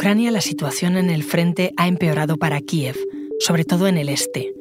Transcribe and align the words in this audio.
Ucrania 0.00 0.30
la 0.30 0.40
situación 0.40 0.96
en 0.96 1.10
el 1.10 1.22
frente 1.22 1.74
ha 1.76 1.86
empeorado 1.86 2.38
para 2.38 2.62
Kiev, 2.62 2.96
sobre 3.38 3.66
todo 3.66 3.86
en 3.86 3.98
el 3.98 4.08
este. 4.08 4.54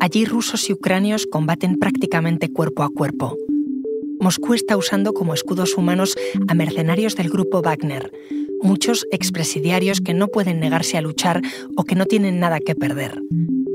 Allí 0.00 0.24
rusos 0.24 0.68
y 0.68 0.72
ucranios 0.72 1.28
combaten 1.28 1.78
prácticamente 1.78 2.52
cuerpo 2.52 2.82
a 2.82 2.88
cuerpo. 2.88 3.36
Moscú 4.18 4.54
está 4.54 4.76
usando 4.76 5.12
como 5.12 5.34
escudos 5.34 5.76
humanos 5.76 6.16
a 6.48 6.54
mercenarios 6.54 7.14
del 7.14 7.30
grupo 7.30 7.62
Wagner, 7.62 8.10
muchos 8.60 9.06
expresidiarios 9.12 10.00
que 10.00 10.14
no 10.14 10.26
pueden 10.26 10.58
negarse 10.58 10.98
a 10.98 11.00
luchar 11.00 11.42
o 11.76 11.84
que 11.84 11.94
no 11.94 12.06
tienen 12.06 12.40
nada 12.40 12.58
que 12.58 12.74
perder. 12.74 13.22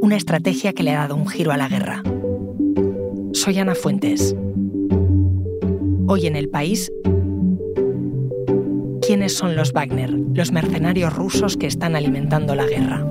Una 0.01 0.17
estrategia 0.17 0.73
que 0.73 0.83
le 0.83 0.91
ha 0.91 0.97
dado 0.97 1.15
un 1.15 1.29
giro 1.29 1.53
a 1.53 1.57
la 1.57 1.69
guerra. 1.69 2.03
Soy 3.31 3.57
Ana 3.59 3.75
Fuentes. 3.75 4.35
Hoy 6.09 6.27
en 6.27 6.35
el 6.35 6.49
país 6.49 6.91
son 9.33 9.55
los 9.55 9.73
Wagner, 9.73 10.11
los 10.11 10.51
mercenarios 10.51 11.13
rusos 11.15 11.57
que 11.57 11.67
están 11.67 11.95
alimentando 11.95 12.55
la 12.55 12.65
guerra. 12.65 13.05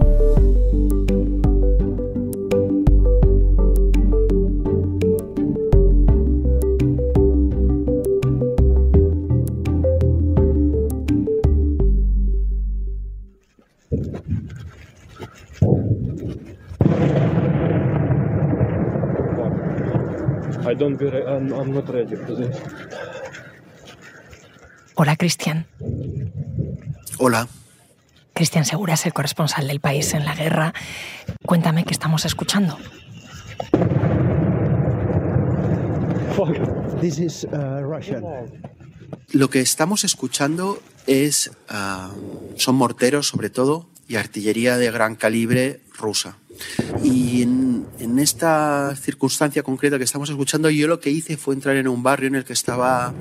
Hola, 24.99 25.15
Cristian. 25.17 25.67
Hola. 27.19 27.49
Cristian 28.33 28.65
Segura 28.65 28.95
es 28.95 29.05
el 29.05 29.13
corresponsal 29.13 29.69
del 29.69 29.79
país 29.79 30.15
en 30.15 30.25
la 30.25 30.35
guerra. 30.35 30.73
Cuéntame 31.45 31.85
qué 31.85 31.93
estamos 31.93 32.25
escuchando. 32.25 32.79
This 37.03 37.19
is, 37.19 37.45
uh, 37.45 37.83
Russian. 37.83 38.25
Lo 39.33 39.51
que 39.51 39.61
estamos 39.61 40.03
escuchando 40.05 40.81
es 41.07 41.51
uh, 41.71 42.57
son 42.57 42.77
morteros 42.77 43.29
sobre 43.29 43.51
todo 43.51 43.87
y 44.09 44.17
artillería 44.17 44.79
de 44.79 44.91
gran 44.91 45.15
calibre 45.15 45.81
rusa. 45.99 46.39
Y 47.05 47.43
en, 47.43 47.87
en, 47.99 48.19
esta 48.19 48.97
circunstancia 48.97 49.63
concreta 49.63 49.99
que 49.99 50.05
estamos 50.05 50.31
escuchando, 50.31 50.71
yo 50.71 50.89
lo 50.89 51.01
que 51.01 51.11
hice 51.11 51.37
fue 51.37 51.55
entrar 51.55 51.77
en 51.77 51.87
un 51.87 52.03
barrio 52.03 52.29
en 52.29 52.37
el 52.37 52.47
que 52.47 52.55
estaba 52.55 53.13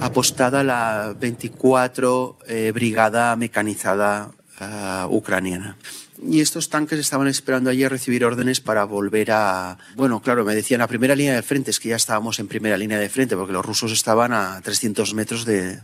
apostada 0.00 0.62
la 0.62 1.14
24 1.18 2.38
eh, 2.46 2.72
Brigada 2.74 3.36
Mecanizada 3.36 4.30
uh, 4.60 5.14
Ucraniana. 5.14 5.76
Y 6.22 6.40
estos 6.40 6.70
tanques 6.70 6.98
estaban 6.98 7.28
esperando 7.28 7.68
allí 7.68 7.84
a 7.84 7.88
recibir 7.88 8.24
órdenes 8.24 8.60
para 8.60 8.84
volver 8.84 9.30
a... 9.32 9.78
Bueno, 9.96 10.20
claro, 10.20 10.44
me 10.44 10.54
decían, 10.54 10.80
la 10.80 10.86
primera 10.86 11.14
línea 11.14 11.34
de 11.34 11.42
frente, 11.42 11.70
es 11.70 11.78
que 11.78 11.90
ya 11.90 11.96
estábamos 11.96 12.38
en 12.38 12.48
primera 12.48 12.78
línea 12.78 12.98
de 12.98 13.08
frente, 13.08 13.36
porque 13.36 13.52
los 13.52 13.64
rusos 13.64 13.92
estaban 13.92 14.32
a 14.32 14.60
300 14.62 15.12
metros 15.14 15.44
de, 15.44 15.80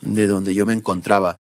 de 0.00 0.26
donde 0.26 0.54
yo 0.54 0.66
me 0.66 0.72
encontraba. 0.72 1.36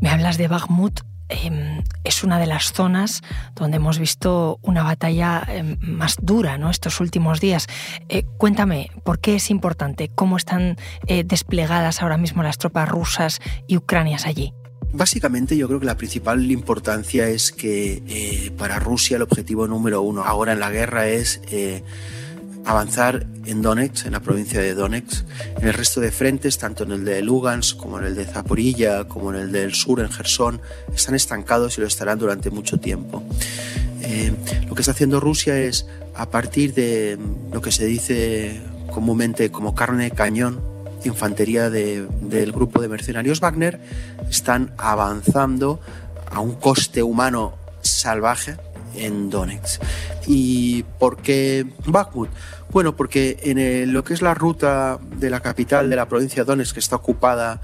Me 0.00 0.10
hablas 0.10 0.38
de 0.38 0.46
Bakhmut 0.46 1.00
Em, 1.28 1.82
es 2.04 2.22
una 2.22 2.38
de 2.38 2.46
las 2.46 2.72
zonas 2.72 3.22
donde 3.54 3.78
hemos 3.78 3.98
visto 3.98 4.58
una 4.62 4.82
batalla 4.82 5.42
em, 5.48 5.78
más 5.80 6.16
dura 6.20 6.58
¿no? 6.58 6.70
estos 6.70 7.00
últimos 7.00 7.40
días. 7.40 7.66
Eh, 8.08 8.24
cuéntame, 8.36 8.90
¿por 9.04 9.20
qué 9.20 9.36
es 9.36 9.50
importante? 9.50 10.10
¿Cómo 10.14 10.36
están 10.36 10.76
eh, 11.06 11.24
desplegadas 11.24 12.02
ahora 12.02 12.18
mismo 12.18 12.42
las 12.42 12.58
tropas 12.58 12.88
rusas 12.88 13.40
y 13.66 13.78
ucranias 13.78 14.26
allí? 14.26 14.52
Básicamente 14.92 15.56
yo 15.56 15.66
creo 15.66 15.80
que 15.80 15.86
la 15.86 15.96
principal 15.96 16.50
importancia 16.50 17.26
es 17.28 17.52
que 17.52 18.02
eh, 18.06 18.50
para 18.56 18.78
Rusia 18.78 19.16
el 19.16 19.22
objetivo 19.22 19.66
número 19.66 20.02
uno 20.02 20.24
ahora 20.24 20.52
en 20.52 20.60
la 20.60 20.70
guerra 20.70 21.08
es 21.08 21.40
avanzar 22.64 23.26
en 23.46 23.62
Donetsk, 23.62 24.06
en 24.06 24.12
la 24.12 24.20
provincia 24.20 24.60
de 24.60 24.74
Donetsk, 24.74 25.24
en 25.58 25.68
el 25.68 25.74
resto 25.74 26.00
de 26.00 26.10
frentes, 26.10 26.58
tanto 26.58 26.84
en 26.84 26.92
el 26.92 27.04
de 27.04 27.22
Lugansk 27.22 27.76
como 27.76 27.98
en 27.98 28.06
el 28.06 28.14
de 28.14 28.24
Zaporilla, 28.24 29.04
como 29.04 29.32
en 29.32 29.40
el 29.40 29.52
del 29.52 29.74
sur, 29.74 30.00
en 30.00 30.10
Gerson, 30.10 30.60
están 30.94 31.14
estancados 31.14 31.76
y 31.76 31.80
lo 31.80 31.86
estarán 31.86 32.18
durante 32.18 32.50
mucho 32.50 32.78
tiempo. 32.78 33.22
Eh, 34.02 34.32
lo 34.68 34.74
que 34.74 34.82
está 34.82 34.92
haciendo 34.92 35.20
Rusia 35.20 35.58
es, 35.58 35.86
a 36.14 36.30
partir 36.30 36.74
de 36.74 37.18
lo 37.52 37.60
que 37.60 37.72
se 37.72 37.86
dice 37.86 38.60
comúnmente 38.92 39.50
como 39.50 39.74
carne 39.74 40.04
de 40.04 40.10
cañón, 40.10 40.60
infantería 41.04 41.68
del 41.68 42.52
grupo 42.52 42.80
de 42.80 42.88
mercenarios 42.88 43.40
Wagner, 43.40 43.80
están 44.30 44.72
avanzando 44.78 45.80
a 46.30 46.40
un 46.40 46.54
coste 46.54 47.02
humano 47.02 47.54
salvaje 47.82 48.56
en 48.96 49.30
Donetsk. 49.30 49.82
¿Y 50.26 50.82
por 50.98 51.18
qué 51.18 51.66
Bakhmut? 51.86 52.30
Bueno, 52.70 52.96
porque 52.96 53.38
en 53.42 53.92
lo 53.92 54.02
que 54.02 54.14
es 54.14 54.22
la 54.22 54.34
ruta 54.34 54.98
de 55.16 55.30
la 55.30 55.40
capital 55.40 55.88
de 55.88 55.96
la 55.96 56.08
provincia 56.08 56.42
de 56.42 56.46
Donetsk, 56.46 56.74
que 56.74 56.80
está 56.80 56.96
ocupada, 56.96 57.60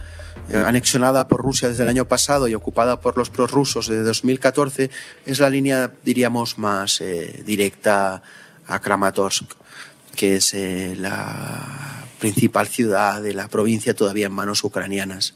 eh, 0.52 0.56
anexionada 0.56 1.28
por 1.28 1.42
Rusia 1.42 1.68
desde 1.68 1.84
el 1.84 1.88
año 1.88 2.06
pasado 2.06 2.48
y 2.48 2.54
ocupada 2.54 3.00
por 3.00 3.16
los 3.16 3.30
prorrusos 3.30 3.88
desde 3.88 4.02
2014, 4.02 4.90
es 5.26 5.38
la 5.38 5.48
línea, 5.48 5.92
diríamos, 6.04 6.58
más 6.58 7.00
eh, 7.00 7.42
directa 7.46 8.22
a 8.66 8.80
Kramatorsk, 8.80 9.44
que 10.16 10.36
es 10.36 10.54
eh, 10.54 10.94
la 10.98 12.04
principal 12.18 12.66
ciudad 12.68 13.22
de 13.22 13.32
la 13.32 13.48
provincia 13.48 13.94
todavía 13.94 14.26
en 14.26 14.32
manos 14.32 14.64
ucranianas. 14.64 15.34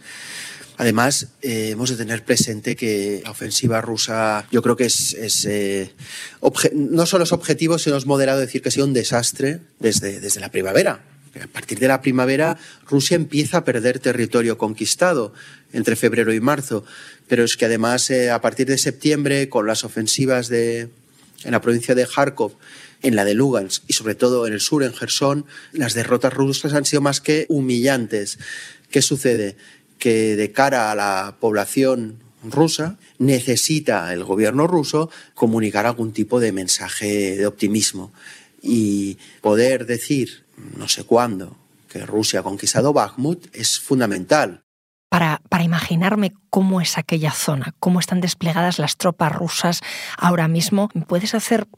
Además, 0.77 1.29
eh, 1.41 1.71
hemos 1.71 1.91
de 1.91 1.97
tener 1.97 2.25
presente 2.25 2.75
que 2.75 3.21
la 3.23 3.31
ofensiva 3.31 3.81
rusa, 3.81 4.47
yo 4.51 4.61
creo 4.61 4.77
que 4.77 4.87
es, 4.87 5.47
eh, 5.49 5.93
no 6.73 7.07
solo 7.07 7.25
es 7.25 7.33
objetivo, 7.33 7.79
sino 7.79 7.97
es 7.97 8.07
moderado 8.07 8.41
decir 8.41 8.61
que 8.61 8.71
ha 8.71 8.73
sido 8.73 8.87
un 8.87 8.93
desastre 8.93 9.61
desde, 9.79 10.21
desde 10.21 10.41
la 10.41 10.51
primavera. 10.51 11.05
A 11.41 11.47
partir 11.47 11.79
de 11.79 11.89
la 11.89 12.01
primavera, 12.01 12.59
Rusia 12.89 13.15
empieza 13.17 13.59
a 13.59 13.65
perder 13.65 13.99
territorio 13.99 14.59
conquistado 14.59 15.33
entre 15.73 15.97
febrero 15.97 16.33
y 16.33 16.41
marzo. 16.41 16.85
Pero 17.29 17.45
es 17.45 17.57
que 17.57 17.67
además, 17.67 18.11
eh, 18.11 18.31
a 18.31 18.41
partir 18.41 18.67
de 18.67 18.79
septiembre, 18.79 19.49
con 19.49 19.67
las 19.67 19.85
ofensivas 19.85 20.51
en 20.51 20.91
la 21.45 21.61
provincia 21.61 21.95
de 21.95 22.07
Kharkov, 22.07 22.53
en 23.03 23.17
la 23.17 23.25
de 23.25 23.35
Lugansk 23.35 23.85
y 23.87 23.93
sobre 23.93 24.15
todo 24.15 24.47
en 24.47 24.55
el 24.55 24.61
sur, 24.61 24.83
en 24.83 24.95
Gerson, 24.95 25.47
las 25.73 25.95
derrotas 25.95 26.33
rusas 26.33 26.73
han 26.73 26.85
sido 26.85 27.03
más 27.03 27.21
que 27.21 27.47
humillantes. 27.49 28.39
¿Qué 28.91 29.03
sucede? 29.03 29.57
Que 29.99 30.37
de 30.37 30.53
cara 30.53 30.91
a 30.91 30.95
la 30.95 31.37
población 31.41 32.25
rusa 32.43 32.99
necesita 33.19 34.13
el 34.13 34.25
gobierno 34.25 34.67
ruso 34.67 35.11
comunicar 35.35 35.87
algún 35.87 36.13
tipo 36.13 36.41
de 36.41 36.53
mensaje 36.53 37.37
de 37.37 37.47
optimismo 37.47 38.13
y 38.63 39.19
poder 39.41 39.87
decir, 39.87 40.45
no 40.77 40.89
sé 40.89 41.05
cuándo, 41.05 41.57
que 41.89 42.07
Rusia 42.07 42.41
ha 42.41 42.43
conquistado 42.43 42.93
Bakhmut 42.93 43.55
es 43.55 43.79
fundamental. 43.79 44.63
Para, 45.11 45.41
para, 45.49 45.63
imaginarme 45.63 46.33
cómo 46.51 46.81
es 46.81 46.99
aquella 46.99 47.31
zona, 47.31 47.75
cómo 47.79 48.01
están 48.01 48.21
desplegadas 48.21 48.81
las 48.81 48.97
tropas 48.97 49.33
rusas 49.33 49.81
ahora 50.17 50.49
mismo, 50.49 50.89
¿puedes 51.07 51.35
hacer 51.35 51.69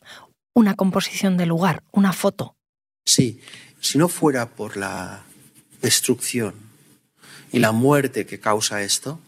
una 0.54 0.74
composición 0.74 1.36
del 1.36 1.50
lugar, 1.50 1.82
una 1.92 2.14
foto? 2.14 2.56
Sí, 3.04 3.40
si 3.80 3.98
no 3.98 4.08
fuera 4.08 4.48
por 4.48 4.78
la 4.78 5.24
destrucción 5.82 6.65
y 7.56 7.58
la 7.58 7.72
muerte 7.72 8.26
que 8.26 8.38
causa 8.38 8.82
esto, 8.82 9.18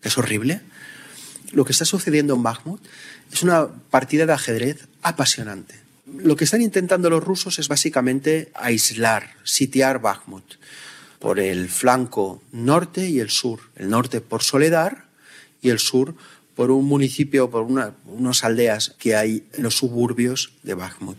que 0.00 0.06
es 0.06 0.16
horrible, 0.16 0.60
lo 1.50 1.64
que 1.64 1.72
está 1.72 1.84
sucediendo 1.84 2.32
en 2.32 2.44
Bakhmut 2.44 2.80
es 3.32 3.42
una 3.42 3.66
partida 3.66 4.26
de 4.26 4.32
ajedrez 4.32 4.86
apasionante. 5.02 5.74
Lo 6.06 6.36
que 6.36 6.44
están 6.44 6.62
intentando 6.62 7.10
los 7.10 7.24
rusos 7.24 7.58
es 7.58 7.66
básicamente 7.66 8.52
aislar, 8.54 9.34
sitiar 9.42 10.00
Bakhmut 10.00 10.44
por 11.18 11.40
el 11.40 11.68
flanco 11.68 12.40
norte 12.52 13.08
y 13.08 13.18
el 13.18 13.30
sur. 13.30 13.58
El 13.74 13.90
norte 13.90 14.20
por 14.20 14.44
Soledar 14.44 15.06
y 15.60 15.70
el 15.70 15.80
sur 15.80 16.14
por 16.54 16.70
un 16.70 16.84
municipio, 16.84 17.50
por 17.50 17.64
unas 17.64 18.44
aldeas 18.44 18.94
que 19.00 19.16
hay 19.16 19.48
en 19.52 19.64
los 19.64 19.74
suburbios 19.74 20.52
de 20.62 20.74
Bakhmut 20.74 21.18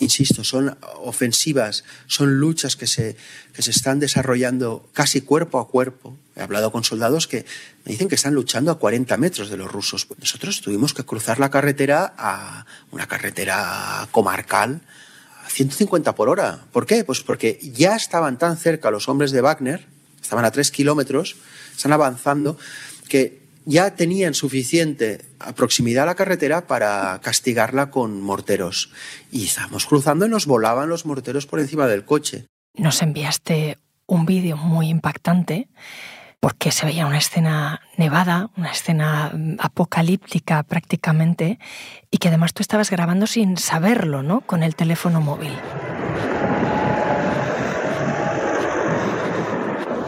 insisto, 0.00 0.44
son 0.44 0.76
ofensivas, 1.02 1.84
son 2.06 2.38
luchas 2.38 2.76
que 2.76 2.86
se, 2.86 3.16
que 3.52 3.62
se 3.62 3.70
están 3.70 3.98
desarrollando 3.98 4.88
casi 4.92 5.20
cuerpo 5.20 5.58
a 5.58 5.68
cuerpo. 5.68 6.16
He 6.34 6.42
hablado 6.42 6.70
con 6.72 6.84
soldados 6.84 7.26
que 7.26 7.44
me 7.84 7.92
dicen 7.92 8.08
que 8.08 8.14
están 8.14 8.34
luchando 8.34 8.70
a 8.70 8.78
40 8.78 9.16
metros 9.16 9.50
de 9.50 9.56
los 9.56 9.70
rusos. 9.70 10.06
Nosotros 10.18 10.60
tuvimos 10.60 10.94
que 10.94 11.04
cruzar 11.04 11.38
la 11.38 11.50
carretera 11.50 12.14
a 12.18 12.66
una 12.90 13.06
carretera 13.06 14.08
comarcal 14.10 14.82
a 15.44 15.48
150 15.48 16.14
por 16.14 16.28
hora. 16.28 16.64
¿Por 16.72 16.86
qué? 16.86 17.04
Pues 17.04 17.22
porque 17.22 17.58
ya 17.62 17.96
estaban 17.96 18.38
tan 18.38 18.56
cerca 18.56 18.90
los 18.90 19.08
hombres 19.08 19.30
de 19.30 19.40
Wagner, 19.40 19.86
estaban 20.20 20.44
a 20.44 20.50
3 20.50 20.70
kilómetros, 20.70 21.36
están 21.74 21.92
avanzando, 21.92 22.58
que 23.08 23.45
ya 23.66 23.96
tenían 23.96 24.32
suficiente 24.32 25.20
proximidad 25.56 26.04
a 26.04 26.06
la 26.06 26.14
carretera 26.14 26.66
para 26.66 27.20
castigarla 27.20 27.90
con 27.90 28.22
morteros. 28.22 28.90
Y 29.30 29.44
estábamos 29.44 29.86
cruzando 29.86 30.24
y 30.24 30.28
nos 30.28 30.46
volaban 30.46 30.88
los 30.88 31.04
morteros 31.04 31.46
por 31.46 31.60
encima 31.60 31.86
del 31.86 32.04
coche. 32.04 32.46
Nos 32.74 33.02
enviaste 33.02 33.78
un 34.06 34.24
vídeo 34.24 34.56
muy 34.56 34.88
impactante 34.88 35.68
porque 36.38 36.70
se 36.70 36.86
veía 36.86 37.06
una 37.06 37.18
escena 37.18 37.80
nevada, 37.96 38.50
una 38.56 38.70
escena 38.70 39.32
mm, 39.34 39.56
apocalíptica 39.58 40.62
prácticamente, 40.62 41.58
y 42.10 42.18
que 42.18 42.28
además 42.28 42.54
tú 42.54 42.62
estabas 42.62 42.90
grabando 42.90 43.26
sin 43.26 43.56
saberlo, 43.56 44.22
¿no? 44.22 44.42
Con 44.42 44.62
el 44.62 44.76
teléfono 44.76 45.20
móvil. 45.20 45.52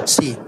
Sí. 0.05 0.39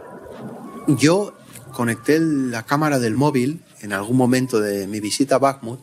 Yo 0.86 1.34
conecté 1.81 2.21
la 2.21 2.65
cámara 2.65 2.99
del 2.99 3.15
móvil 3.15 3.62
en 3.81 3.94
algún 3.94 4.19
momento 4.19 4.61
de 4.61 4.87
mi 4.87 5.00
visita 5.00 5.37
a 5.37 5.38
Bakhmut 5.38 5.81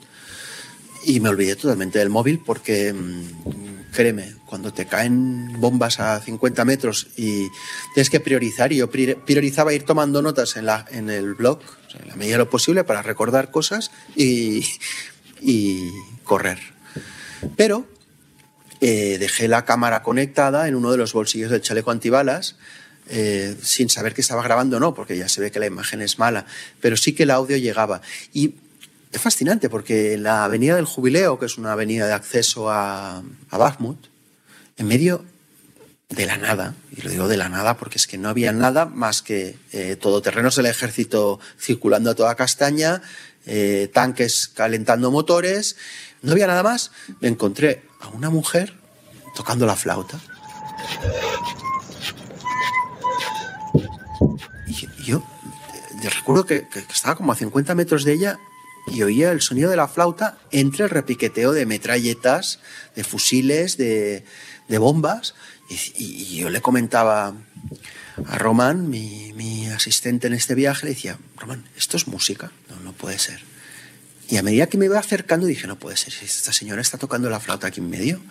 y 1.06 1.20
me 1.22 1.30
olvidé 1.30 1.56
totalmente 1.56 1.98
del 1.98 2.12
móvil 2.12 2.40
porque, 2.46 2.94
mm, 2.94 3.94
créeme, 3.94 4.36
cuando 4.46 4.72
te 4.72 4.86
caen 4.86 5.60
bombas 5.60 6.00
a 6.00 6.22
50 6.22 6.66
metros 6.66 7.08
y 7.18 7.48
tienes 7.96 8.12
que 8.12 8.20
priorizar, 8.20 8.72
y 8.72 8.78
yo 8.78 8.92
priorizaba 8.92 9.74
ir 9.74 9.86
tomando 9.86 10.22
notas 10.22 10.56
en, 10.56 10.68
la, 10.68 10.86
en 10.92 11.10
el 11.10 11.34
blog, 11.34 11.62
en 12.00 12.10
la 12.10 12.16
medida 12.16 12.34
de 12.34 12.44
lo 12.44 12.50
posible, 12.52 12.84
para 12.84 13.02
recordar 13.02 13.50
cosas 13.50 13.90
y, 14.16 14.68
y 15.42 15.90
correr. 16.24 16.60
Pero 17.56 17.88
eh, 18.82 19.18
dejé 19.20 19.48
la 19.48 19.66
cámara 19.66 20.04
conectada 20.04 20.68
en 20.68 20.76
uno 20.76 20.92
de 20.92 20.98
los 20.98 21.14
bolsillos 21.14 21.50
del 21.50 21.62
chaleco 21.62 21.90
antibalas 21.90 22.56
eh, 23.10 23.56
sin 23.62 23.90
saber 23.90 24.14
que 24.14 24.22
estaba 24.22 24.44
grabando 24.44 24.78
o 24.78 24.80
no, 24.80 24.94
porque 24.94 25.18
ya 25.18 25.28
se 25.30 25.42
ve 25.42 25.52
que 25.52 25.60
la 25.60 25.66
imagen 25.66 26.02
es 26.02 26.20
mala, 26.20 26.46
pero 26.82 26.98
sí 26.98 27.14
que 27.14 27.24
el 27.24 27.32
audio 27.32 27.58
llegaba. 27.58 28.02
Y 28.34 28.56
es 29.12 29.22
fascinante 29.22 29.70
porque 29.70 30.14
en 30.14 30.24
la 30.24 30.44
Avenida 30.44 30.76
del 30.76 30.86
Jubileo, 30.86 31.40
que 31.40 31.46
es 31.46 31.58
una 31.58 31.74
avenida 31.74 32.08
de 32.08 32.14
acceso 32.14 32.70
a, 32.70 33.24
a 33.50 33.58
Bakhmut, 33.58 34.08
en 34.78 34.88
medio 34.88 35.26
de 36.10 36.26
la 36.26 36.38
nada, 36.38 36.74
y 36.96 37.02
lo 37.02 37.10
digo 37.10 37.28
de 37.28 37.36
la 37.36 37.50
nada 37.50 37.76
porque 37.76 37.98
es 37.98 38.08
que 38.08 38.18
no 38.18 38.30
había 38.30 38.54
nada 38.54 38.86
más 38.86 39.22
que 39.22 39.58
eh, 39.74 39.98
todoterrenos 39.98 40.56
del 40.56 40.68
ejército 40.68 41.40
circulando 41.60 42.12
a 42.12 42.16
toda 42.16 42.36
castaña, 42.36 43.02
eh, 43.46 43.90
tanques 43.94 44.48
calentando 44.48 45.12
motores, 45.12 45.76
no 46.22 46.32
había 46.32 46.48
nada 46.48 46.64
más, 46.64 46.92
me 47.20 47.28
encontré 47.28 47.84
a 48.00 48.08
una 48.08 48.30
mujer 48.30 48.74
tocando 49.36 49.66
la 49.66 49.76
flauta. 49.76 50.20
Recuerdo 56.10 56.46
que, 56.46 56.68
que 56.68 56.80
estaba 56.80 57.16
como 57.16 57.32
a 57.32 57.36
50 57.36 57.76
metros 57.76 58.04
de 58.04 58.14
ella 58.14 58.40
y 58.88 59.04
oía 59.04 59.32
el 59.32 59.42
sonido 59.42 59.70
de 59.70 59.76
la 59.76 59.88
flauta 59.88 60.38
entre 60.52 60.86
el 60.86 60.90
repiqueteo 60.90 61.52
de 61.52 61.66
metralletas, 61.66 62.60
de 62.96 63.04
fusiles, 63.04 63.78
de, 63.78 64.24
bombas. 64.70 65.36
Y, 65.70 66.38
yo 66.38 66.50
le 66.50 66.62
comentaba 66.62 67.34
a 68.26 68.38
Román, 68.38 68.90
mi, 68.90 69.68
asistente 69.68 70.28
en 70.28 70.34
este 70.34 70.56
viaje, 70.56 70.86
le 70.86 70.94
decía, 70.94 71.18
Román, 71.38 71.66
¿esto 71.76 71.98
es 71.98 72.08
música? 72.08 72.52
No, 72.70 72.80
no 72.80 72.94
puede 72.94 73.20
ser. 73.20 73.42
Y 74.30 74.38
a 74.38 74.44
medida 74.44 74.68
que 74.68 74.78
me 74.78 74.86
iba 74.86 74.98
acercando 74.98 75.46
dije, 75.46 75.68
no 75.68 75.78
puede 75.78 75.98
ser, 75.98 76.14
esta 76.24 76.52
señora 76.52 76.82
está 76.82 76.98
tocando 76.98 77.30
la 77.30 77.40
flauta 77.40 77.68
aquí 77.68 77.80
en 77.80 77.90
medio. 77.90 78.22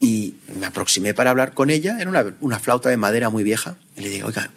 Y 0.00 0.34
me 0.58 0.66
aproximé 0.66 1.14
para 1.14 1.30
hablar 1.30 1.54
con 1.54 1.70
ella, 1.70 1.98
era 1.98 2.10
una, 2.10 2.34
una 2.40 2.58
flauta 2.58 2.90
de 2.90 2.96
madera 2.96 3.30
muy 3.30 3.44
vieja. 3.44 3.76
Y 3.96 4.02
le 4.02 4.10
digo, 4.10 4.28
oiga, 4.28 4.50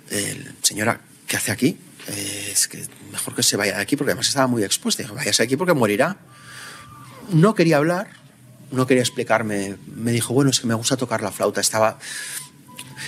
señora, 0.64 1.00
¿qué 1.28 1.38
hace 1.38 1.52
aquí? 1.52 1.78
Eh, 2.10 2.50
es 2.52 2.68
que 2.68 2.86
mejor 3.12 3.36
que 3.36 3.44
se 3.44 3.58
vaya 3.58 3.76
de 3.76 3.82
aquí 3.82 3.96
porque 3.96 4.12
además 4.12 4.28
estaba 4.28 4.48
muy 4.48 4.64
expuesta. 4.64 5.04
Dijo, 5.04 5.16
váyase 5.16 5.44
aquí 5.44 5.58
porque 5.58 5.74
morirá. 5.74 6.18
No 7.30 7.56
quería 7.56 7.78
hablar, 7.78 8.08
no 8.72 8.88
quería 8.88 9.04
explicarme. 9.04 9.78
Me 9.96 10.12
dijo, 10.12 10.34
bueno, 10.34 10.50
es 10.50 10.60
que 10.60 10.68
me 10.68 10.74
gusta 10.74 10.98
tocar 10.98 11.22
la 11.22 11.32
flauta. 11.32 11.60
Estaba, 11.62 12.00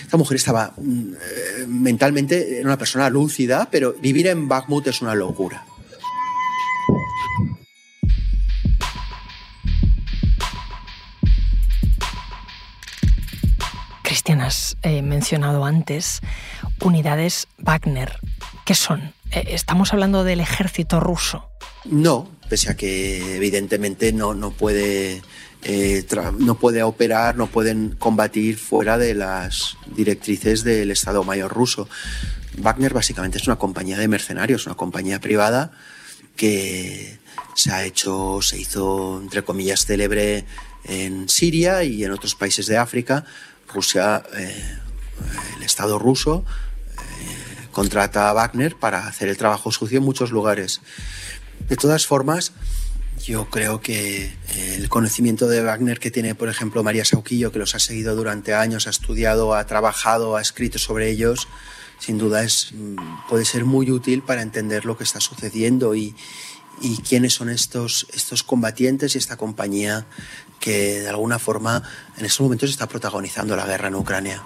esta 0.01 0.17
mujer 0.17 0.35
estaba 0.35 0.73
mm, 0.77 1.13
eh, 1.13 1.65
mentalmente, 1.67 2.59
era 2.59 2.67
una 2.67 2.77
persona 2.77 3.09
lúcida, 3.09 3.69
pero 3.71 3.93
vivir 3.93 4.27
en 4.27 4.47
Bakhmut 4.47 4.87
es 4.87 5.01
una 5.01 5.15
locura. 5.15 5.65
Cristian, 14.03 14.41
has 14.41 14.75
eh, 14.81 15.03
mencionado 15.03 15.65
antes 15.65 16.21
unidades 16.81 17.47
Wagner. 17.59 18.19
¿Qué 18.69 18.75
son? 18.75 19.15
Eh, 19.31 19.45
¿Estamos 19.47 19.93
hablando 19.93 20.23
del 20.23 20.41
ejército 20.41 20.99
ruso? 20.99 21.49
No, 21.85 22.29
pese 22.49 22.69
a 22.69 22.77
que 22.77 23.35
evidentemente 23.35 24.13
no, 24.13 24.35
no, 24.35 24.51
puede, 24.51 25.23
eh, 25.63 26.05
no 26.37 26.53
puede 26.53 26.83
operar, 26.83 27.35
no 27.35 27.47
pueden 27.47 27.95
combatir 27.97 28.59
fuera 28.59 28.99
de 28.99 29.15
las 29.15 29.75
directrices 29.95 30.63
del 30.63 30.91
Estado 30.91 31.23
Mayor 31.23 31.51
ruso. 31.51 31.89
Wagner 32.59 32.93
básicamente 32.93 33.39
es 33.39 33.47
una 33.47 33.55
compañía 33.55 33.97
de 33.97 34.07
mercenarios, 34.07 34.67
una 34.67 34.75
compañía 34.75 35.19
privada 35.19 35.71
que 36.35 37.17
se 37.55 37.71
ha 37.71 37.83
hecho, 37.83 38.39
se 38.43 38.59
hizo, 38.59 39.19
entre 39.19 39.41
comillas, 39.41 39.87
célebre 39.87 40.45
en 40.83 41.27
Siria 41.27 41.83
y 41.83 42.03
en 42.03 42.11
otros 42.11 42.35
países 42.35 42.67
de 42.67 42.77
África. 42.77 43.25
Rusia, 43.73 44.21
eh, 44.37 44.77
el 45.57 45.63
Estado 45.63 45.97
ruso, 45.97 46.45
contrata 47.71 48.29
a 48.29 48.33
Wagner 48.33 48.75
para 48.75 49.07
hacer 49.07 49.29
el 49.29 49.37
trabajo 49.37 49.71
sucio 49.71 49.99
en 49.99 50.03
muchos 50.03 50.31
lugares. 50.31 50.81
De 51.67 51.75
todas 51.75 52.05
formas, 52.05 52.53
yo 53.25 53.49
creo 53.49 53.81
que 53.81 54.33
el 54.55 54.89
conocimiento 54.89 55.47
de 55.47 55.61
Wagner 55.61 55.99
que 55.99 56.11
tiene, 56.11 56.35
por 56.35 56.49
ejemplo, 56.49 56.83
María 56.83 57.05
Sauquillo, 57.05 57.51
que 57.51 57.59
los 57.59 57.75
ha 57.75 57.79
seguido 57.79 58.15
durante 58.15 58.53
años, 58.53 58.87
ha 58.87 58.89
estudiado, 58.89 59.53
ha 59.53 59.65
trabajado, 59.65 60.35
ha 60.35 60.41
escrito 60.41 60.79
sobre 60.79 61.09
ellos, 61.09 61.47
sin 61.99 62.17
duda 62.17 62.43
es, 62.43 62.71
mm, 62.73 63.27
puede 63.27 63.45
ser 63.45 63.65
muy 63.65 63.91
útil 63.91 64.21
para 64.21 64.41
entender 64.41 64.85
lo 64.85 64.97
que 64.97 65.03
está 65.03 65.19
sucediendo 65.19 65.95
y, 65.95 66.15
y 66.81 66.97
quiénes 67.01 67.33
son 67.33 67.49
estos, 67.49 68.07
estos 68.13 68.43
combatientes 68.43 69.15
y 69.15 69.17
esta 69.17 69.37
compañía 69.37 70.05
que 70.59 71.01
de 71.01 71.09
alguna 71.09 71.39
forma 71.39 71.83
en 72.17 72.25
estos 72.25 72.41
momentos 72.41 72.69
está 72.69 72.87
protagonizando 72.87 73.55
la 73.55 73.65
guerra 73.65 73.89
en 73.89 73.95
Ucrania. 73.95 74.43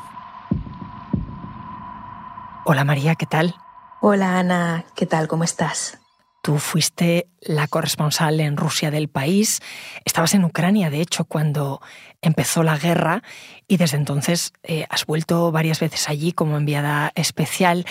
Hola 2.65 2.85
María, 2.85 3.15
¿qué 3.15 3.25
tal? 3.25 3.55
Hola 3.99 4.39
Ana, 4.39 4.85
¿qué 4.95 5.05
tal? 5.05 5.27
¿Cómo 5.27 5.43
estás? 5.43 5.99
Tú 6.41 6.59
fuiste 6.59 7.27
la 7.41 7.67
corresponsal 7.67 8.39
en 8.39 8.55
Rusia 8.55 8.89
del 8.89 9.09
país, 9.09 9.61
estabas 10.05 10.33
en 10.33 10.45
Ucrania, 10.45 10.89
de 10.89 11.01
hecho, 11.01 11.25
cuando 11.25 11.81
empezó 12.21 12.63
la 12.63 12.77
guerra 12.77 13.21
y 13.67 13.77
desde 13.77 13.97
entonces 13.97 14.53
eh, 14.63 14.85
has 14.89 15.05
vuelto 15.05 15.51
varias 15.51 15.81
veces 15.81 16.07
allí 16.07 16.31
como 16.31 16.55
enviada 16.55 17.11
especial, 17.15 17.85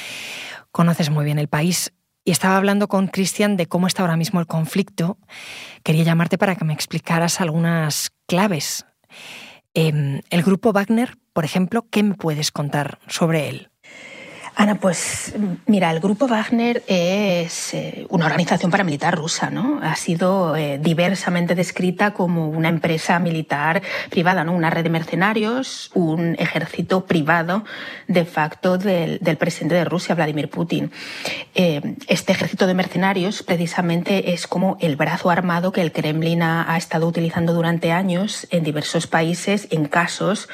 conoces 0.70 1.11
muy 1.11 1.27
bien 1.27 1.39
el 1.39 1.49
país 1.49 1.93
y 2.25 2.31
estaba 2.31 2.56
hablando 2.56 2.89
con 2.89 3.08
Cristian 3.08 3.58
de 3.58 3.67
cómo 3.67 3.87
está 3.87 4.03
ahora 4.03 4.17
mismo 4.17 4.41
el 4.41 4.46
conflicto. 4.46 5.19
Quería 5.82 6.05
llamarte 6.05 6.39
para 6.39 6.56
que 6.56 6.65
me 6.65 6.73
explicaras 6.73 7.43
algunas 7.43 8.13
claves. 8.27 8.87
Em, 9.75 10.23
el 10.31 10.43
grupo 10.43 10.73
Wagner, 10.73 11.19
por 11.35 11.44
ejemplo, 11.44 11.87
¿qué 11.91 12.03
me 12.03 12.15
puedes 12.15 12.53
contar 12.53 13.01
sobre 13.06 13.49
él? 13.49 13.71
Ana, 14.55 14.75
pues 14.75 15.35
mira, 15.67 15.91
el 15.91 16.01
grupo 16.01 16.29
Wagner 16.29 16.82
es 16.87 17.73
eh, 17.73 18.06
una 18.11 18.27
organización 18.27 18.71
paramilitar 18.71 19.17
rusa, 19.17 19.49
¿no? 19.49 19.81
Ha 19.82 19.97
sido 19.97 20.56
eh, 20.56 20.79
diversamente 20.79 21.55
descrita 21.55 22.13
como 22.13 22.51
una 22.51 22.69
empresa 22.69 23.19
militar 23.19 23.81
privada, 24.11 24.44
¿no? 24.44 24.53
Una 24.53 24.69
red 24.69 24.85
de 24.85 24.91
mercenarios, 24.91 25.91
un 25.94 26.37
ejército 26.39 27.06
privado 27.06 27.65
de 28.09 28.27
facto 28.27 28.77
del, 28.77 29.21
presidente 29.39 29.75
de 29.75 29.87
Rusia, 29.87 30.15
Vladimir 30.15 30.51
Putin. 30.51 30.93
Eh, 31.55 31.97
este 32.09 32.32
ejército 32.32 32.67
de 32.67 32.75
mercenarios 32.75 33.43
precisamente 33.43 34.35
es 34.35 34.47
como 34.47 34.77
el 34.81 34.97
brazo 34.97 35.31
armado 35.31 35.73
que 35.73 35.81
el 35.81 35.93
Kremlin 35.93 36.43
ha, 36.43 36.71
ha 36.71 36.77
estado 36.77 37.06
utilizando 37.06 37.55
durante 37.55 37.91
años 37.91 38.47
en 38.51 38.65
diversos 38.65 39.06
países, 39.06 39.69
en 39.71 39.87
casos 39.87 40.51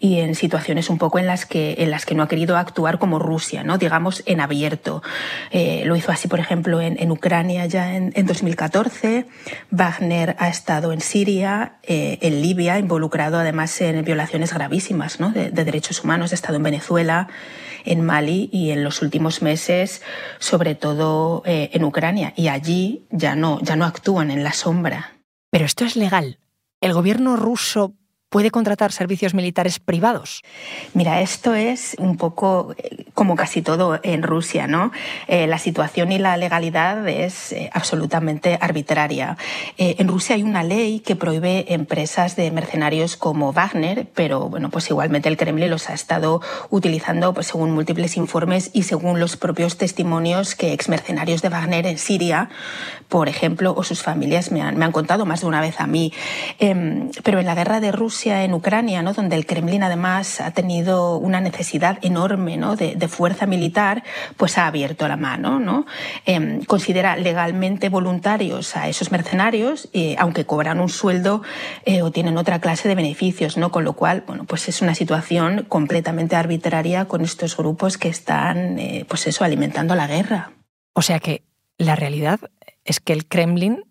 y 0.00 0.18
en 0.18 0.34
situaciones 0.34 0.90
un 0.90 0.98
poco 0.98 1.18
en 1.18 1.26
las 1.26 1.46
que, 1.46 1.76
en 1.78 1.90
las 1.90 2.04
que 2.04 2.14
no 2.14 2.22
ha 2.22 2.28
querido 2.28 2.58
actuar 2.58 2.98
como 2.98 3.18
Rusia 3.18 3.37
¿no? 3.64 3.78
digamos, 3.78 4.22
en 4.26 4.40
abierto. 4.40 5.02
Eh, 5.50 5.82
lo 5.84 5.96
hizo 5.96 6.12
así, 6.12 6.28
por 6.28 6.40
ejemplo, 6.40 6.80
en, 6.80 7.10
Ucrania 7.10 7.66
ya 7.66 7.94
en, 7.94 8.26
2014. 8.26 9.26
Wagner 9.70 10.36
ha 10.38 10.48
estado 10.48 10.92
en 10.92 11.00
Siria, 11.00 11.78
eh, 11.82 12.18
en 12.22 12.42
Libia, 12.42 12.78
involucrado 12.78 13.38
además 13.38 13.80
en 13.80 14.04
violaciones 14.04 14.52
gravísimas 14.52 15.18
de, 15.18 15.50
derechos 15.50 16.04
humanos. 16.04 16.32
Ha 16.32 16.34
estado 16.34 16.56
en 16.56 16.62
Venezuela, 16.62 17.28
en 17.84 18.04
Mali 18.04 18.50
y 18.52 18.70
en 18.70 18.84
los 18.84 19.02
últimos 19.02 19.42
meses, 19.42 20.02
sobre 20.38 20.74
todo 20.74 21.42
eh, 21.46 21.70
en 21.72 21.84
Ucrania. 21.84 22.32
Y 22.36 22.48
allí 22.48 23.06
ya 23.10 23.34
no, 23.34 23.60
ya 23.62 23.76
no 23.76 23.84
actúan 23.84 24.30
en 24.30 24.44
la 24.44 24.52
sombra. 24.52 25.14
Pero 25.50 25.64
esto 25.64 25.84
es 25.84 25.96
legal. 25.96 26.38
¿El 26.80 26.92
gobierno 26.92 27.36
ruso 27.36 27.94
puede 28.28 28.50
contratar 28.50 28.92
servicios 28.92 29.34
militares 29.34 29.78
privados? 29.78 30.42
Mira, 30.94 31.20
esto 31.20 31.54
es 31.54 31.96
un 31.98 32.16
poco 32.16 32.74
eh, 32.76 33.06
como 33.14 33.36
casi 33.36 33.62
todo 33.62 33.98
en 34.02 34.22
Rusia, 34.22 34.66
¿no? 34.66 34.92
Eh, 35.26 35.46
la 35.46 35.58
situación 35.58 36.12
y 36.12 36.18
la 36.18 36.36
legalidad 36.36 37.06
es 37.08 37.52
eh, 37.52 37.70
absolutamente 37.72 38.58
arbitraria. 38.60 39.36
en 39.76 40.08
Rusia 40.08 40.36
hay 40.36 40.42
una 40.42 40.62
ley 40.62 41.00
que 41.00 41.16
prohíbe 41.16 41.72
empresas 41.72 42.36
de 42.36 42.50
mercenarios 42.50 43.16
como 43.16 43.52
Wagner, 43.52 44.06
pero 44.14 44.48
bueno, 44.48 44.70
pues 44.70 44.88
igualmente 44.90 45.28
el 45.28 45.36
Kremlin 45.36 45.70
los 45.70 45.88
ha 45.88 45.94
estado 45.94 46.40
utilizando 46.70 47.32
pues, 47.34 47.48
según 47.48 47.72
múltiples 47.72 48.16
informes 48.16 48.70
y 48.72 48.82
según 48.82 49.20
los 49.20 49.36
propios 49.36 49.76
testimonios 49.76 50.54
que 50.54 50.72
exmercenarios 50.72 51.42
de 51.42 51.48
Wagner 51.48 51.86
en 51.86 51.98
Siria, 51.98 52.50
por 53.08 53.28
ejemplo, 53.28 53.74
o 53.76 53.82
sus 53.84 54.02
familias 54.02 54.52
me 54.52 54.62
han, 54.62 54.76
me 54.76 54.84
han 54.84 54.92
contado 54.92 55.24
más 55.24 55.40
de 55.40 55.46
una 55.46 55.60
vez 55.60 55.80
a 55.80 55.86
mí. 55.86 56.12
Em, 56.58 57.10
pero 57.22 57.40
en 57.40 57.46
la 57.46 57.54
guerra 57.54 57.80
de 57.80 57.92
Rusia, 57.92 58.17
en 58.26 58.54
Ucrania, 58.54 59.02
donde 59.02 59.36
el 59.36 59.46
Kremlin 59.46 59.82
además 59.82 60.40
ha 60.40 60.50
tenido 60.50 61.16
una 61.16 61.40
necesidad 61.40 61.98
enorme 62.02 62.56
¿no? 62.56 62.76
de, 62.76 63.08
fuerza 63.08 63.46
militar, 63.46 64.02
pues 64.36 64.58
ha 64.58 64.66
abierto 64.66 65.08
la 65.08 65.16
mano. 65.16 65.60
¿no? 65.60 65.86
Em, 66.26 66.62
considera 66.64 67.16
legalmente 67.16 67.88
voluntarios 67.88 68.76
a 68.76 68.88
esos 68.88 69.10
mercenarios, 69.10 69.88
eh, 69.92 70.16
aunque 70.18 70.44
cobran 70.44 70.80
un 70.80 70.88
sueldo 70.88 71.42
eh, 71.84 72.02
o 72.02 72.10
tienen 72.10 72.36
otra 72.36 72.60
clase 72.60 72.88
de 72.88 72.94
beneficios, 72.94 73.56
con 73.70 73.84
lo 73.84 73.92
cual 73.92 74.24
pues 74.46 74.68
es 74.68 74.82
una 74.82 74.94
situación 74.94 75.64
completamente 75.68 76.36
arbitraria 76.36 77.06
con 77.06 77.22
estos 77.22 77.56
grupos 77.56 77.98
que 77.98 78.08
están 78.08 78.78
eh, 78.78 79.04
pues 79.08 79.26
alimentando 79.40 79.94
la 79.94 80.06
guerra. 80.06 80.52
O 80.94 81.02
sea 81.02 81.20
que 81.20 81.42
la 81.76 81.94
realidad 81.94 82.40
es 82.84 83.00
que 83.00 83.12
el 83.12 83.26
Kremlin 83.26 83.84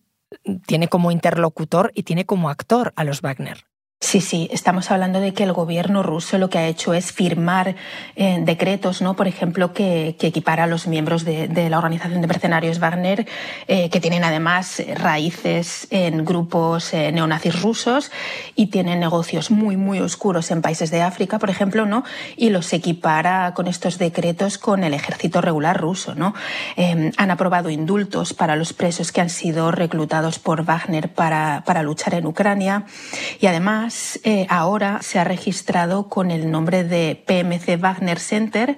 tiene 0.66 0.88
como 0.88 1.12
interlocutor 1.12 1.92
y 1.94 2.04
tiene 2.04 2.26
como 2.26 2.50
actor 2.50 2.94
a 2.96 3.04
los 3.04 3.22
Wagner. 3.22 3.66
Sí, 4.00 4.22
sí, 4.22 4.48
estamos 4.52 4.92
hablando 4.92 5.20
de 5.20 5.34
que 5.34 5.42
el 5.42 5.54
gobierno 5.54 6.04
ruso 6.04 6.38
lo 6.38 6.52
que 6.52 6.60
ha 6.60 6.68
hecho 6.68 6.94
es 6.94 7.12
firmar 7.12 7.76
eh, 8.16 8.38
decretos, 8.44 9.02
¿no? 9.02 9.16
Por 9.16 9.28
ejemplo, 9.28 9.74
que, 9.74 10.10
equipara 10.20 10.66
a 10.66 10.68
los 10.68 10.86
miembros 10.86 11.26
de, 11.26 11.48
la 11.68 11.80
organización 11.80 12.22
de 12.22 12.28
mercenarios 12.28 12.78
Wagner, 12.78 13.26
eh, 13.68 13.90
que 13.90 14.00
tienen 14.00 14.24
además 14.24 14.84
raíces 14.98 15.88
en 15.90 16.26
grupos 16.26 16.94
eh, 16.94 17.12
neonazis 17.12 17.60
rusos 17.64 18.12
y 18.56 18.68
tienen 18.68 19.00
negocios 19.00 19.50
muy, 19.50 19.78
muy 19.78 20.00
oscuros 20.00 20.52
en 20.52 20.62
países 20.62 20.92
de 20.92 21.02
África, 21.02 21.40
por 21.40 21.50
ejemplo, 21.50 21.88
¿no? 21.88 22.04
Y 22.36 22.52
los 22.52 22.72
equipara 22.74 23.56
con 23.56 23.66
estos 23.66 23.98
decretos 23.98 24.60
con 24.60 24.84
el 24.84 24.94
ejército 24.94 25.42
regular 25.42 25.76
ruso, 25.76 26.14
¿no? 26.14 26.36
han 27.18 27.32
aprobado 27.32 27.70
indultos 27.70 28.34
para 28.34 28.56
los 28.56 28.74
presos 28.74 29.12
que 29.12 29.22
han 29.22 29.30
sido 29.30 29.72
reclutados 29.72 30.38
por 30.38 30.64
Wagner 30.64 31.10
para, 31.10 31.64
para 31.66 31.82
luchar 31.82 32.14
en 32.14 32.28
Ucrania 32.28 32.86
y 33.40 33.48
además 33.48 33.87
eh, 34.24 34.48
ahora 34.50 35.02
se 35.02 35.20
ha 35.20 35.24
registrado 35.24 36.10
con 36.10 36.32
el 36.32 36.52
nombre 36.52 36.84
de 36.84 37.22
PMC 37.26 37.80
Wagner 37.80 38.20
Center, 38.20 38.78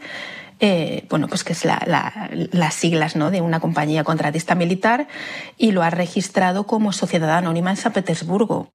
eh, 0.59 1.05
bueno, 1.09 1.27
pues 1.27 1.43
que 1.43 1.53
es 1.53 1.65
las 1.65 2.73
siglas 2.73 3.15
¿no? 3.15 3.31
de 3.31 3.41
una 3.41 3.59
compañía 3.59 4.03
contratista 4.03 4.55
militar, 4.55 5.07
y 5.57 5.71
lo 5.71 5.83
ha 5.83 5.89
registrado 5.89 6.65
como 6.65 6.91
sociedad 6.91 7.37
anónima 7.37 7.69
en 7.69 7.77
San 7.77 7.93
Petersburgo. 7.93 8.69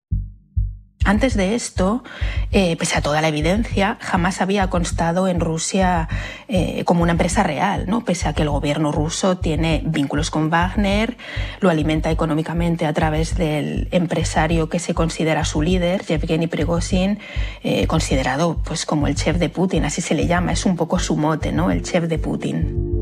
Antes 1.04 1.36
de 1.36 1.54
esto, 1.54 2.02
eh, 2.50 2.76
pese 2.76 2.96
a 2.96 3.02
toda 3.02 3.20
la 3.20 3.28
evidencia, 3.28 3.98
jamás 4.00 4.40
había 4.40 4.70
constado 4.70 5.28
en 5.28 5.38
Rusia 5.38 6.08
eh, 6.48 6.82
como 6.84 7.02
una 7.02 7.12
empresa 7.12 7.42
real, 7.42 7.84
¿no? 7.86 8.06
pese 8.06 8.26
a 8.26 8.32
que 8.32 8.40
el 8.40 8.48
gobierno 8.48 8.90
ruso 8.90 9.36
tiene 9.36 9.82
vínculos 9.84 10.30
con 10.30 10.48
Wagner, 10.48 11.18
lo 11.60 11.68
alimenta 11.68 12.10
económicamente 12.10 12.86
a 12.86 12.94
través 12.94 13.36
del 13.36 13.88
empresario 13.90 14.70
que 14.70 14.78
se 14.78 14.94
considera 14.94 15.44
su 15.44 15.60
líder, 15.60 16.06
Yevgeny 16.06 16.46
Prigozhin, 16.46 17.18
eh, 17.62 17.86
considerado 17.86 18.62
pues, 18.64 18.86
como 18.86 19.06
el 19.06 19.14
chef 19.14 19.36
de 19.36 19.50
Putin, 19.50 19.84
así 19.84 20.00
se 20.00 20.14
le 20.14 20.26
llama, 20.26 20.52
es 20.52 20.64
un 20.64 20.74
poco 20.74 20.98
su 20.98 21.16
mote, 21.16 21.52
¿no? 21.52 21.70
el 21.70 21.82
chef 21.82 22.04
de 22.04 22.18
Putin. 22.18 22.92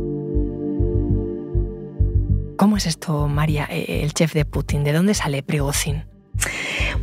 ¿Cómo 2.57 2.77
es 2.77 2.87
esto, 2.87 3.29
María, 3.29 3.65
el 3.67 4.13
chef 4.13 4.35
de 4.35 4.45
Putin? 4.45 4.83
¿De 4.83 4.93
dónde 4.93 5.15
sale 5.15 5.45
Prigozhin? 5.45 6.05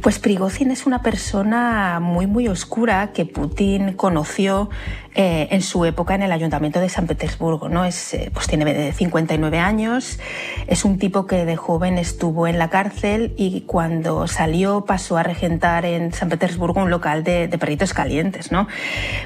Pues 0.01 0.19
Prigozhin 0.19 0.72
es 0.72 0.86
una 0.86 1.01
persona 1.01 2.00
muy, 2.00 2.27
muy 2.27 2.48
oscura 2.48 3.12
que 3.13 3.25
Putin 3.25 3.93
conoció 3.93 4.69
eh, 5.15 5.48
en 5.51 5.63
su 5.63 5.86
época 5.86 6.13
en 6.13 6.22
el 6.22 6.31
ayuntamiento 6.31 6.79
de 6.79 6.88
San 6.88 7.08
Petersburgo. 7.08 7.67
¿no? 7.67 7.84
Es, 7.84 8.13
eh, 8.13 8.29
pues 8.34 8.48
tiene 8.48 8.93
59 8.93 9.58
años, 9.58 10.19
es 10.67 10.86
un 10.86 11.00
tipo 11.00 11.25
que 11.25 11.46
de 11.46 11.55
joven 11.55 11.98
estuvo 11.98 12.48
en 12.48 12.60
la 12.60 12.69
cárcel 12.69 13.34
y 13.36 13.62
cuando 13.62 14.27
salió 14.27 14.86
pasó 14.86 15.17
a 15.17 15.24
regentar 15.24 15.84
en 15.86 16.13
San 16.13 16.29
Petersburgo 16.29 16.81
un 16.81 16.91
local 16.91 17.24
de, 17.24 17.48
perritos 17.60 17.93
calientes. 17.93 18.51
¿no? 18.51 18.67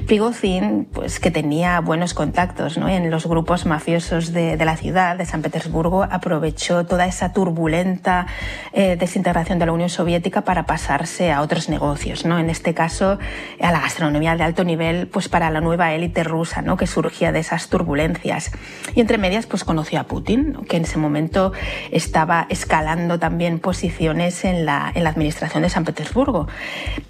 Prigozhin, 0.06 0.88
pues, 0.90 1.20
que 1.20 1.30
tenía 1.30 1.80
buenos 1.80 2.14
contactos 2.14 2.78
¿no? 2.78 2.88
en 2.88 3.10
los 3.10 3.26
grupos 3.26 3.66
mafiosos 3.66 4.32
de, 4.32 4.56
la 4.64 4.76
ciudad 4.78 5.16
de 5.16 5.26
San 5.26 5.42
Petersburgo, 5.42 6.04
aprovechó 6.04 6.86
toda 6.86 7.06
esa 7.06 7.34
turbulenta 7.34 8.26
eh, 8.72 8.96
desintegración 8.98 9.58
de 9.58 9.66
la 9.66 9.72
Unión 9.72 9.90
Soviética 9.90 10.40
para 10.40 10.53
pasarse 10.62 11.32
a 11.32 11.42
otros 11.42 11.68
negocios. 11.68 12.24
¿no? 12.24 12.38
En 12.38 12.48
este 12.48 12.72
caso, 12.72 13.18
a 13.60 13.72
la 13.72 13.80
gastronomía 13.80 14.36
de 14.36 14.44
alto 14.44 14.64
nivel, 14.64 15.08
pues 15.08 15.28
para 15.28 15.50
la 15.50 15.60
nueva 15.60 15.92
élite 15.92 16.24
rusa 16.24 16.62
¿no? 16.62 16.76
que 16.76 16.86
surgía 16.86 17.32
de 17.32 17.40
esas 17.40 17.68
turbulencias. 17.68 18.52
Y 18.94 19.00
entre 19.00 19.18
medias 19.18 19.46
pues 19.46 19.64
conoció 19.64 20.00
a 20.00 20.04
Putin, 20.04 20.54
que 20.68 20.76
en 20.76 20.84
ese 20.84 20.98
momento 20.98 21.52
estaba 21.90 22.46
escalando 22.48 23.18
también 23.18 23.58
posiciones 23.58 24.44
en 24.44 24.64
la, 24.64 24.90
en 24.94 25.04
la 25.04 25.10
administración 25.10 25.62
de 25.62 25.70
San 25.70 25.84
Petersburgo. 25.84 26.46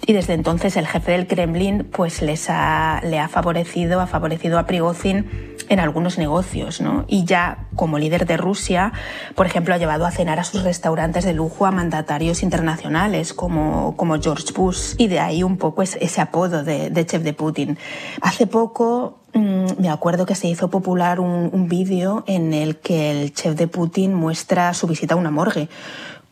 Y 0.05 0.13
desde 0.13 0.33
entonces 0.33 0.75
el 0.77 0.87
jefe 0.87 1.11
del 1.11 1.27
Kremlin 1.27 1.83
pues 1.91 2.21
les 2.21 2.49
ha, 2.49 3.01
le 3.03 3.19
ha 3.19 3.27
favorecido, 3.27 4.01
ha 4.01 4.07
favorecido 4.07 4.59
a 4.59 4.65
Prigozhin 4.65 5.55
en 5.69 5.79
algunos 5.79 6.17
negocios. 6.17 6.81
¿no? 6.81 7.05
Y 7.07 7.25
ya 7.25 7.67
como 7.75 7.99
líder 7.99 8.25
de 8.25 8.37
Rusia, 8.37 8.93
por 9.35 9.45
ejemplo, 9.45 9.73
ha 9.73 9.77
llevado 9.77 10.05
a 10.05 10.11
cenar 10.11 10.39
a 10.39 10.43
sus 10.43 10.63
restaurantes 10.63 11.25
de 11.25 11.33
lujo 11.33 11.65
a 11.65 11.71
mandatarios 11.71 12.43
internacionales 12.43 13.33
como, 13.35 13.95
como 13.97 14.19
George 14.21 14.53
Bush. 14.53 14.95
Y 14.97 15.07
de 15.07 15.19
ahí 15.19 15.43
un 15.43 15.57
poco 15.57 15.83
ese 15.83 16.21
apodo 16.21 16.63
de, 16.63 16.89
de 16.89 17.05
chef 17.05 17.23
de 17.23 17.33
Putin. 17.33 17.77
Hace 18.21 18.47
poco 18.47 19.19
mm, 19.33 19.79
me 19.79 19.89
acuerdo 19.89 20.25
que 20.25 20.35
se 20.35 20.47
hizo 20.47 20.69
popular 20.69 21.19
un, 21.19 21.67
vídeo 21.67 22.23
en 22.27 22.53
el 22.53 22.77
que 22.77 23.11
el 23.11 23.33
chef 23.33 23.55
de 23.55 23.67
Putin 23.67 24.13
muestra 24.13 24.73
su 24.73 24.87
visita 24.87 25.15
a 25.15 25.17
una 25.17 25.31
morgue 25.31 25.67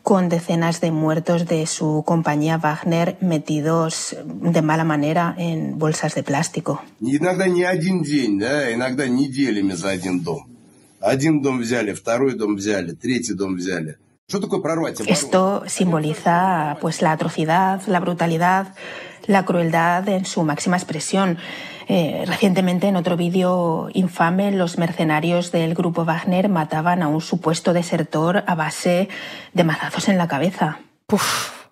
con 0.02 0.28
decenas 0.28 0.80
de 0.82 0.90
muertos 0.90 1.46
de 1.46 1.66
su 1.66 2.04
compañía 2.06 2.58
Wagner 2.58 3.16
metidos 3.20 4.16
de 4.24 4.62
mala 4.62 4.84
manera 4.84 5.34
en 5.38 5.78
bolsas 5.78 6.14
de 6.14 6.22
plástico. 6.22 6.82
Esto 15.06 15.64
simboliza 15.66 16.78
pues 16.80 17.02
la 17.02 17.12
atrocidad, 17.12 17.82
la 17.86 18.00
brutalidad, 18.00 18.74
la 19.26 19.44
crueldad 19.44 20.08
en 20.08 20.24
su 20.24 20.42
máxima 20.44 20.76
expresión. 20.76 21.38
Eh, 21.88 22.24
recientemente, 22.26 22.88
en 22.88 22.96
otro 22.96 23.16
vídeo 23.16 23.88
infame, 23.92 24.50
los 24.50 24.78
mercenarios 24.78 25.52
del 25.52 25.74
grupo 25.74 26.04
Wagner 26.04 26.48
mataban 26.48 27.02
a 27.02 27.08
un 27.08 27.20
supuesto 27.20 27.74
desertor 27.74 28.44
a 28.46 28.54
base 28.54 29.08
de 29.52 29.64
mazazos 29.64 30.08
en 30.08 30.16
la 30.16 30.26
cabeza. 30.26 30.78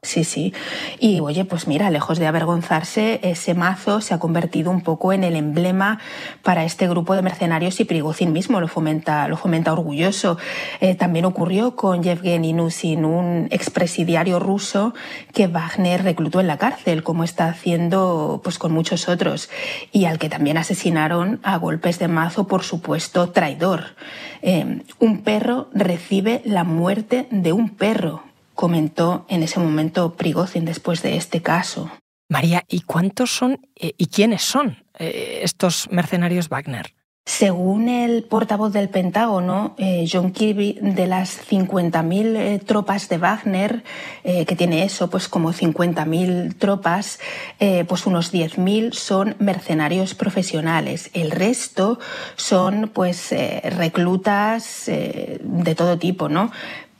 Sí, 0.05 0.25
sí. 0.25 0.53
Y 0.99 1.21
oye, 1.21 1.45
pues 1.45 1.69
mira, 1.69 1.89
lejos 1.89 2.19
de 2.19 2.27
avergonzarse, 2.27 3.21
ese 3.23 3.55
mazo 3.55 4.01
se 4.01 4.13
ha 4.13 4.19
convertido 4.19 4.73
un 4.73 4.81
poco 4.81 5.13
en 5.13 5.23
el 5.23 5.37
emblema 5.37 6.01
para 6.43 6.65
este 6.65 6.89
grupo 6.89 7.15
de 7.15 7.23
mercenarios 7.23 7.79
y 7.79 7.85
Prigozhin 7.85 8.33
mismo 8.33 8.61
lo 8.61 8.67
fomenta, 8.67 9.29
lo 9.29 9.37
fomenta 9.37 9.73
orgulloso. 9.73 10.39
Eh, 10.81 10.97
también 10.97 11.25
ocurrió 11.25 11.77
con 11.77 12.03
Yevgeny 12.03 12.53
Nusin, 12.53 13.05
un 13.05 13.47
expresidiario 13.53 14.41
ruso 14.41 14.93
que 15.33 15.47
Wagner 15.47 16.03
reclutó 16.03 16.41
en 16.41 16.49
la 16.49 16.59
cárcel, 16.59 17.05
como 17.05 17.23
está 17.23 17.47
haciendo 17.47 18.41
pues 18.43 18.59
con 18.59 18.73
muchos 18.73 19.09
otros, 19.09 19.51
y 19.93 20.07
al 20.07 20.19
que 20.19 20.29
también 20.29 20.59
asesinaron 20.59 21.39
a 21.45 21.57
golpes 21.59 22.01
de 22.01 22.09
mazo 22.09 22.49
por 22.49 22.65
supuesto 22.65 23.31
traidor. 23.31 23.95
Eh, 24.43 24.83
un 24.99 25.23
perro 25.23 25.71
recibe 25.73 26.43
la 26.45 26.65
muerte 26.65 27.29
de 27.31 27.53
un 27.53 27.69
perro 27.69 28.32
comentó 28.55 29.27
en 29.29 29.43
ese 29.43 29.61
momento 29.61 30.15
Prigozhin 30.15 30.65
después 30.65 31.03
de 31.03 31.17
este 31.17 31.43
caso. 31.43 31.91
María, 32.33 32.65
¿y 32.67 32.81
cuántos 32.81 33.31
son 33.31 33.61
eh, 33.77 33.93
y 33.99 34.07
quiénes 34.07 34.43
son 34.43 34.79
eh, 34.99 35.41
estos 35.43 35.91
mercenarios 35.91 36.49
Wagner? 36.49 36.95
Según 37.27 37.89
el 37.91 38.25
portavoz 38.25 38.73
del 38.73 38.89
Pentágono, 38.89 39.75
eh, 39.77 40.07
John 40.11 40.33
Kirby, 40.33 40.79
de 40.81 41.07
las 41.07 41.39
50.000 41.49 42.65
tropas 42.65 43.09
de 43.09 43.19
Wagner, 43.19 43.85
que 44.25 44.57
tiene 44.57 44.83
eso, 44.83 45.09
pues 45.09 45.29
como 45.29 45.53
50.000 45.53 46.59
tropas, 46.59 47.21
pues 47.87 48.07
unos 48.07 48.35
10.000 48.35 48.93
son 48.95 49.37
mercenarios 49.39 50.17
profesionales. 50.17 51.11
El 51.15 51.31
resto 51.31 52.01
son 52.35 52.91
pues 52.93 53.33
reclutas 53.63 54.87
de 54.87 55.75
todo 55.77 55.99
tipo, 56.01 56.29
¿no? 56.29 56.51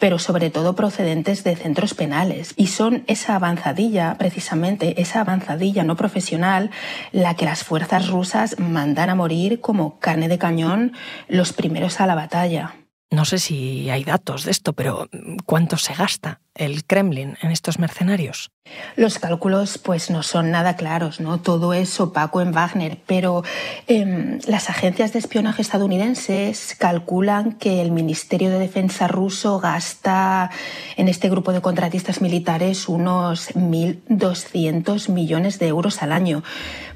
Pero 0.03 0.19
sobre 0.19 0.51
todo 0.51 0.75
procedentes 0.75 1.45
de 1.45 1.55
centros 1.55 1.95
penales. 1.95 2.55
Y 2.57 2.67
son 2.67 3.05
esa 3.07 3.37
avanzadilla, 3.37 4.17
precisamente, 4.19 5.01
esa 5.01 5.21
avanzadilla 5.21 5.85
no 5.85 5.95
profesional, 5.95 6.73
la 7.13 7.37
que 7.37 7.45
las 7.45 7.63
fuerzas 7.63 8.09
rusas 8.09 8.59
mandan 8.59 9.11
a 9.11 9.15
morir 9.15 9.61
como 9.61 10.01
carne 10.01 10.27
de 10.27 10.39
cañón 10.39 10.93
los 11.29 11.53
primeros 11.53 12.01
a 12.01 12.09
la 12.09 12.17
batalla. 12.17 12.75
No 13.13 13.25
sé 13.25 13.39
si 13.39 13.91
hay 13.91 14.03
datos 14.03 14.45
de 14.45 14.51
esto, 14.51 14.73
pero 14.73 15.09
¿cuánto 15.47 15.77
se 15.77 15.95
gasta 15.95 16.41
el 16.55 16.85
Kremlin 16.85 17.37
en 17.43 17.51
estos 17.51 17.79
mercenarios? 17.79 18.51
Los 18.95 19.19
cálculos 19.19 19.79
pues 19.79 20.11
no 20.11 20.23
son 20.23 20.51
nada 20.51 20.77
claros, 20.77 21.19
¿no? 21.19 21.41
Todo 21.41 21.73
es 21.73 21.99
opaco 22.01 22.41
en 22.41 22.53
Wagner, 22.53 22.99
pero 23.07 23.43
em, 23.87 24.39
las 24.47 24.71
agencias 24.71 25.13
de 25.13 25.19
espionaje 25.19 25.63
estadounidenses 25.63 26.77
calculan 26.79 27.53
que 27.53 27.83
el 27.83 27.91
Ministerio 27.91 28.51
de 28.51 28.59
Defensa 28.59 29.09
ruso 29.09 29.59
gasta 29.59 30.51
en 30.97 31.09
este 31.09 31.29
grupo 31.29 31.53
de 31.53 31.61
contratistas 31.61 32.21
militares 32.21 32.89
unos 32.89 33.55
1.200 33.55 35.09
millones 35.09 35.59
de 35.59 35.69
euros 35.69 36.03
al 36.03 36.13
año. 36.13 36.43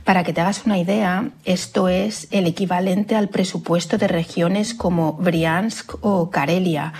Para 0.05 0.23
que 0.23 0.33
te 0.33 0.41
hagas 0.41 0.67
una 0.67 0.79
idea, 0.79 1.31
esto 1.45 1.89
es 1.89 2.29
el 2.31 2.47
equivalente 2.47 3.17
al 3.17 3.29
presupuesto 3.29 3.99
de 3.99 4.07
regiones 4.07 4.73
como 4.73 5.15
Briansk 5.15 5.95
o 6.01 6.31
Karelia. 6.31 6.93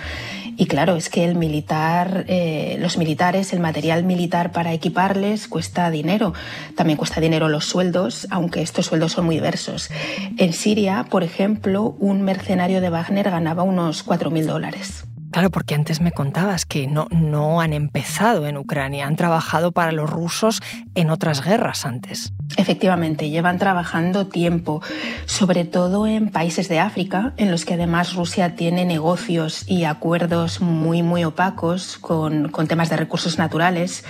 Y 0.59 0.65
claro, 0.65 0.95
es 0.95 1.09
que 1.09 1.23
el 1.23 1.35
militar, 1.35 2.25
eh, 2.27 2.77
los 2.79 2.97
militares, 2.97 3.53
el 3.53 3.59
material 3.59 4.03
militar 4.03 4.51
para 4.51 4.73
equiparles 4.73 5.47
cuesta 5.47 5.91
dinero. 5.91 6.33
También 6.75 6.97
cuesta 6.97 7.21
dinero 7.21 7.47
los 7.47 7.65
sueldos, 7.65 8.27
aunque 8.31 8.63
estos 8.63 8.87
sueldos 8.87 9.11
son 9.11 9.25
muy 9.25 9.35
diversos. 9.35 9.91
En 10.37 10.53
Siria, 10.53 11.05
por 11.11 11.23
ejemplo, 11.23 11.95
un 11.99 12.23
mercenario 12.23 12.81
de 12.81 12.89
Wagner 12.89 13.29
ganaba 13.29 13.61
unos 13.61 14.03
4.000 14.03 14.45
dólares. 14.45 15.05
Claro, 15.37 15.51
porque 15.51 15.75
antes 15.75 16.01
me 16.01 16.11
contabas 16.11 16.65
que 16.65 16.87
no, 16.87 17.07
no 17.11 17.61
han 17.61 17.71
empezado 17.71 18.47
en 18.47 18.57
Ucrania, 18.57 19.05
han 19.05 19.15
trabajado 19.15 19.71
para 19.71 19.91
los 19.91 20.09
rusos 20.09 20.63
en 20.95 21.11
otras 21.11 21.45
guerras 21.45 21.85
antes. 21.85 22.33
Efectivamente, 22.57 23.29
llevan 23.29 23.59
trabajando 23.59 24.25
tiempo, 24.25 24.81
sobre 25.27 25.63
todo 25.63 26.07
en 26.07 26.29
países 26.29 26.69
de 26.69 26.79
África, 26.79 27.33
en 27.37 27.51
los 27.51 27.65
que 27.65 27.75
además 27.75 28.15
Rusia 28.15 28.55
tiene 28.55 28.83
negocios 28.83 29.63
y 29.69 29.83
acuerdos 29.83 30.59
muy, 30.59 31.03
muy 31.03 31.23
opacos 31.23 31.99
con, 31.99 32.49
con 32.49 32.67
temas 32.67 32.89
de 32.89 32.97
recursos 32.97 33.37
naturales. 33.37 34.05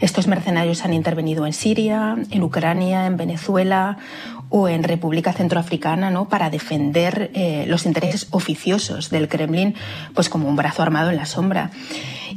Estos 0.00 0.28
mercenarios 0.28 0.84
han 0.84 0.94
intervenido 0.94 1.46
en 1.46 1.52
Siria, 1.52 2.16
en 2.30 2.42
Ucrania, 2.44 3.06
en 3.06 3.16
Venezuela 3.16 3.98
o 4.50 4.68
en 4.68 4.82
República 4.82 5.32
Centroafricana 5.32 6.10
¿no? 6.10 6.28
para 6.28 6.50
defender 6.50 7.30
eh, 7.34 7.64
los 7.68 7.86
intereses 7.86 8.26
oficiosos 8.30 9.08
del 9.08 9.28
Kremlin 9.28 9.74
pues 10.12 10.28
como 10.28 10.48
un 10.48 10.56
brazo 10.60 10.82
armado 10.82 11.10
en 11.10 11.16
la 11.16 11.26
sombra. 11.26 11.70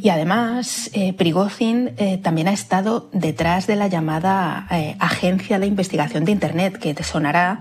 Y 0.01 0.09
además, 0.09 0.89
eh, 0.93 1.13
Prigozhin 1.13 1.91
eh, 1.97 2.17
también 2.17 2.47
ha 2.47 2.53
estado 2.53 3.09
detrás 3.13 3.67
de 3.67 3.75
la 3.75 3.87
llamada 3.87 4.67
eh, 4.71 4.95
Agencia 4.99 5.59
de 5.59 5.67
Investigación 5.67 6.25
de 6.25 6.31
Internet, 6.31 6.77
que 6.79 6.93
te 6.93 7.03
sonará 7.03 7.59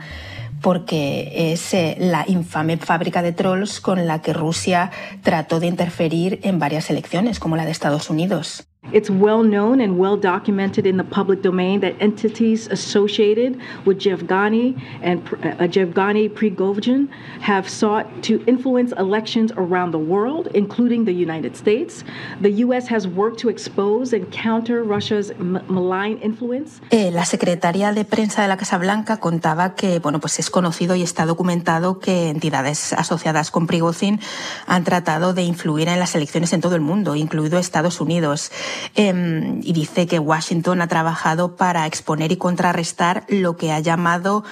porque 0.63 1.53
es 1.53 1.75
eh, 1.75 1.97
la 1.99 2.25
infame 2.27 2.79
fábrica 2.79 3.21
de 3.21 3.33
trolls 3.33 3.81
con 3.81 4.07
la 4.07 4.23
que 4.23 4.33
Rusia 4.33 4.91
trató 5.23 5.61
de 5.61 5.67
interferir 5.67 6.41
en 6.45 6.59
varias 6.59 6.89
elecciones, 6.89 7.39
como 7.39 7.57
la 7.57 7.67
de 7.67 7.73
Estados 7.73 8.09
Unidos. 8.09 8.65
It's 8.91 9.09
well 9.09 9.45
known 9.45 9.81
and 9.81 9.97
well 9.97 10.17
documented 10.17 10.87
in 10.87 10.97
the 10.97 11.05
public 11.05 11.41
domain 11.41 11.81
that 11.81 11.95
entities 12.01 12.67
associated 12.67 13.61
with 13.87 14.05
Yevgeny 14.05 14.77
and 15.01 15.23
uh, 15.43 15.69
Yevgeny 15.71 16.29
Prigozhin 16.29 17.09
have 17.41 17.69
sought 17.69 18.07
to 18.25 18.43
influence 18.47 18.93
elections 18.99 19.53
around 19.57 19.93
the 19.93 19.99
world, 19.99 20.49
including 20.53 21.05
the 21.05 21.13
United 21.13 21.57
States. 21.57 22.05
The 22.41 22.51
U.S. 22.67 22.89
has 22.89 23.07
worked 23.07 23.39
to 23.41 23.49
expose 23.49 24.13
and 24.13 24.31
counter 24.33 24.83
Russia's 24.83 25.33
malign 25.39 26.19
influence. 26.19 26.81
Eh, 26.91 27.11
la 27.13 27.25
secretaria 27.25 27.93
de 27.93 28.05
prensa 28.05 28.43
de 28.43 28.49
la 28.49 28.57
Casa 28.57 28.79
Blanca 28.79 29.19
contaba 29.19 29.75
que, 29.77 30.01
bueno, 30.01 30.19
pues 30.19 30.41
es 30.41 30.51
conocido 30.51 30.97
y 30.97 31.03
está 31.03 31.25
documentado 31.25 32.01
que 32.01 32.29
entidades 32.29 32.93
asociadas 32.93 33.53
con 33.53 33.69
Prigozhin 33.69 34.19
han 34.67 34.83
tratado 34.83 35.35
de 35.35 35.45
influir 35.45 35.89
en 35.89 36.01
las 36.01 36.17
elecciones 36.17 36.53
en 36.53 36.61
todo 36.61 36.75
el 36.75 36.83
mundo, 36.83 37.15
incluido 37.15 37.59
Estados 37.59 38.01
Unidos. 38.01 38.51
Eh, 38.95 39.61
y 39.63 39.73
dice 39.73 40.07
que 40.07 40.19
Washington 40.19 40.83
ha 40.83 40.89
trabajado 40.89 41.57
para 41.57 41.87
exponer 41.87 42.33
y 42.33 42.37
contrarrestar 42.37 43.25
lo 43.29 43.57
que 43.57 43.73
ha 43.73 43.81
llamado 43.81 44.45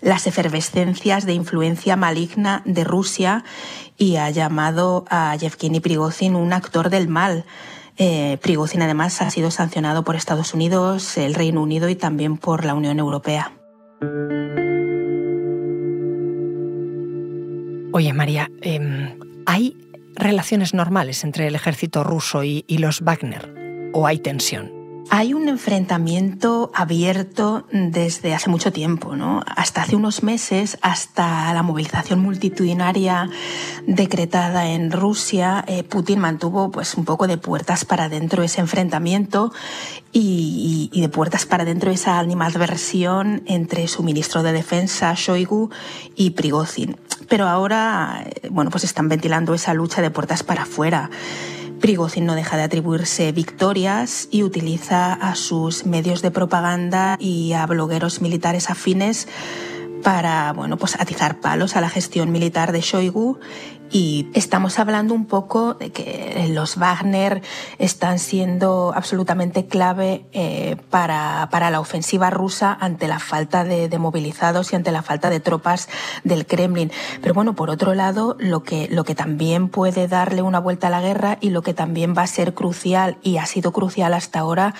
las 0.00 0.26
efervescencias 0.26 1.26
de 1.26 1.32
influencia 1.32 1.96
maligna 1.96 2.62
de 2.64 2.84
Rusia 2.84 3.44
y 3.96 4.16
ha 4.16 4.30
llamado 4.30 5.04
a 5.08 5.34
Yevgeny 5.36 5.80
Prigozhin 5.80 6.36
un 6.36 6.52
actor 6.52 6.90
del 6.90 7.08
mal. 7.08 7.44
Eh, 7.98 8.38
además 8.80 9.22
ha 9.22 9.30
sido 9.30 9.50
sancionado 9.50 10.04
por 10.04 10.16
Estados 10.16 10.52
Unidos, 10.52 11.16
el 11.16 11.34
Reino 11.34 11.62
Unido 11.62 11.88
y 11.88 11.96
también 11.96 12.36
por 12.36 12.64
la 12.64 12.74
Unión 12.74 12.98
Europea. 12.98 13.52
Oye, 17.92 18.12
María, 18.12 18.50
eh, 18.60 19.16
¿hay 19.46 19.76
relaciones 20.14 20.74
normales 20.74 21.24
entre 21.24 21.46
el 21.46 21.54
ejército 21.54 22.04
ruso 22.04 22.44
y 22.44 22.64
los 22.68 23.00
Wagner? 23.00 23.55
¿O 23.92 24.06
hay 24.06 24.18
tensión? 24.18 24.76
Hay 25.08 25.34
un 25.34 25.48
enfrentamiento 25.48 26.72
abierto 26.74 27.64
desde 27.70 28.34
hace 28.34 28.50
mucho 28.50 28.72
tiempo, 28.72 29.14
¿no? 29.14 29.44
Hasta 29.46 29.82
hace 29.82 29.94
unos 29.94 30.24
meses, 30.24 30.78
hasta 30.82 31.54
la 31.54 31.62
movilización 31.62 32.18
multitudinaria 32.18 33.30
decretada 33.86 34.68
en 34.68 34.90
Rusia, 34.90 35.64
eh, 35.68 35.84
Putin 35.84 36.18
mantuvo 36.18 36.72
pues 36.72 36.96
un 36.96 37.04
poco 37.04 37.28
de 37.28 37.38
puertas 37.38 37.84
para 37.84 38.04
adentro 38.04 38.42
ese 38.42 38.60
enfrentamiento 38.60 39.52
y, 40.12 40.90
y, 40.92 41.00
de 41.00 41.08
puertas 41.08 41.46
para 41.46 41.62
adentro 41.62 41.92
esa 41.92 42.18
animadversión 42.18 43.42
entre 43.46 43.86
su 43.86 44.02
ministro 44.02 44.42
de 44.42 44.52
Defensa, 44.52 45.14
Shoigu, 45.16 45.70
y 46.16 46.30
Prigozhin. 46.30 46.96
Pero 47.28 47.46
ahora, 47.46 48.24
eh, 48.26 48.48
bueno, 48.50 48.72
pues 48.72 48.82
están 48.82 49.08
ventilando 49.08 49.54
esa 49.54 49.72
lucha 49.72 50.02
de 50.02 50.10
puertas 50.10 50.42
para 50.42 50.62
afuera. 50.62 51.10
Prigozhin 51.80 52.26
no 52.26 52.34
deja 52.34 52.56
de 52.56 52.62
atribuirse 52.64 53.32
victorias 53.32 54.28
y 54.30 54.42
utiliza 54.42 55.12
a 55.12 55.34
sus 55.34 55.86
medios 55.86 56.22
de 56.22 56.30
propaganda 56.30 57.16
y 57.20 57.52
a 57.52 57.66
blogueros 57.66 58.20
militares 58.20 58.70
afines 58.70 59.28
para 60.02 60.52
bueno, 60.52 60.76
pues 60.76 60.94
atizar 61.00 61.40
palos 61.40 61.76
a 61.76 61.80
la 61.80 61.88
gestión 61.88 62.30
militar 62.30 62.72
de 62.72 62.80
Shoigu 62.80 63.38
y 63.90 64.28
estamos 64.34 64.78
hablando 64.78 65.14
un 65.14 65.26
poco 65.26 65.74
de 65.74 65.90
que 65.90 66.48
los 66.50 66.76
Wagner 66.76 67.42
están 67.78 68.18
siendo 68.18 68.92
absolutamente 68.94 69.66
clave 69.66 70.26
eh, 70.32 70.76
para, 70.90 71.48
para, 71.50 71.70
la 71.70 71.80
ofensiva 71.80 72.30
rusa 72.30 72.76
ante 72.80 73.08
la 73.08 73.18
falta 73.18 73.64
de, 73.64 73.88
de, 73.88 73.98
movilizados 73.98 74.72
y 74.72 74.76
ante 74.76 74.92
la 74.92 75.02
falta 75.02 75.30
de 75.30 75.40
tropas 75.40 75.88
del 76.24 76.46
Kremlin. 76.46 76.90
Pero 77.22 77.34
bueno, 77.34 77.54
por 77.54 77.70
otro 77.70 77.94
lado, 77.94 78.36
lo 78.38 78.62
que, 78.62 78.88
lo 78.90 79.04
que 79.04 79.14
también 79.14 79.68
puede 79.68 80.08
darle 80.08 80.42
una 80.42 80.58
vuelta 80.58 80.88
a 80.88 80.90
la 80.90 81.00
guerra 81.00 81.38
y 81.40 81.50
lo 81.50 81.62
que 81.62 81.74
también 81.74 82.14
va 82.16 82.22
a 82.22 82.26
ser 82.26 82.54
crucial 82.54 83.18
y 83.22 83.38
ha 83.38 83.46
sido 83.46 83.72
crucial 83.72 84.14
hasta 84.14 84.40
ahora 84.40 84.74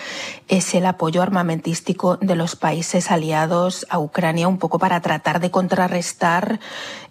es 0.49 0.75
el 0.75 0.87
apoyo 0.87 1.23
armamentístico 1.23 2.16
de 2.16 2.37
los 2.37 2.57
países 2.57 3.11
aliados 3.11 3.87
a 3.90 3.99
Ucrania 3.99 4.49
un 4.49 4.59
poco 4.59 4.79
para 4.79 5.01
tratar 5.01 5.40
de 5.40 5.51
contrarrestar 5.51 6.61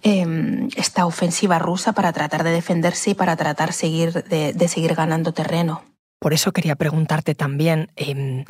eh, 0.04 0.68
esta 0.76 1.06
ofensiva 1.06 1.60
rusa 1.60 1.85
para 1.94 2.14
tratar 2.14 2.44
de 2.44 2.52
defenderse 2.52 3.12
y 3.12 3.14
para 3.14 3.36
tratar 3.36 3.74
seguir, 3.74 4.12
de, 4.26 4.68
seguir 4.68 4.96
ganando 4.96 5.34
terreno. 5.34 5.84
Por 6.20 6.34
eso 6.34 6.52
quería 6.52 6.76
preguntarte 6.76 7.36
también 7.36 7.92
eh, 7.96 8.46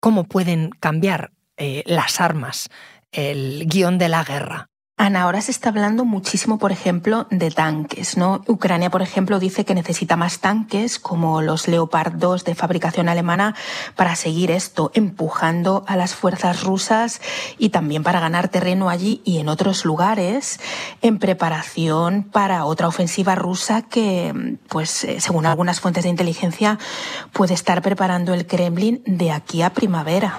cómo 0.00 0.24
pueden 0.24 0.70
cambiar 0.70 1.32
eh, 1.56 1.82
las 1.86 2.20
armas, 2.20 2.68
el 3.12 3.66
guion 3.66 3.98
de 3.98 4.08
la 4.08 4.24
guerra. 4.24 4.71
Ana, 5.02 5.22
ahora 5.22 5.40
se 5.40 5.50
está 5.50 5.70
hablando 5.70 6.04
muchísimo, 6.04 6.60
por 6.60 6.70
ejemplo, 6.70 7.26
de 7.28 7.50
tanques. 7.50 8.16
Ucrania, 8.46 8.88
por 8.88 9.02
ejemplo, 9.02 9.40
dice 9.40 9.64
que 9.64 9.74
necesita 9.74 10.14
más 10.14 10.38
tanques, 10.38 11.00
como 11.00 11.42
los 11.42 11.66
Leopard 11.66 12.12
2 12.12 12.44
de 12.44 12.54
fabricación 12.54 13.08
alemana, 13.08 13.56
para 13.96 14.14
seguir 14.14 14.52
esto, 14.52 14.92
empujando 14.94 15.84
a 15.88 15.96
las 15.96 16.14
fuerzas 16.14 16.62
rusas 16.62 17.20
y 17.58 17.70
también 17.70 18.04
para 18.04 18.20
ganar 18.20 18.48
terreno 18.48 18.90
allí 18.90 19.22
y 19.24 19.38
en 19.38 19.48
otros 19.48 19.84
lugares, 19.84 20.60
en 21.00 21.18
preparación 21.18 22.22
para 22.22 22.64
otra 22.64 22.86
ofensiva 22.86 23.34
rusa 23.34 23.82
que, 23.82 24.56
pues, 24.68 25.02
eh, 25.02 25.18
según 25.18 25.46
algunas 25.46 25.80
fuentes 25.80 26.04
de 26.04 26.10
inteligencia, 26.10 26.78
puede 27.32 27.54
estar 27.54 27.82
preparando 27.82 28.34
el 28.34 28.46
Kremlin 28.46 29.02
de 29.04 29.32
aquí 29.32 29.62
a 29.62 29.70
primavera. 29.70 30.38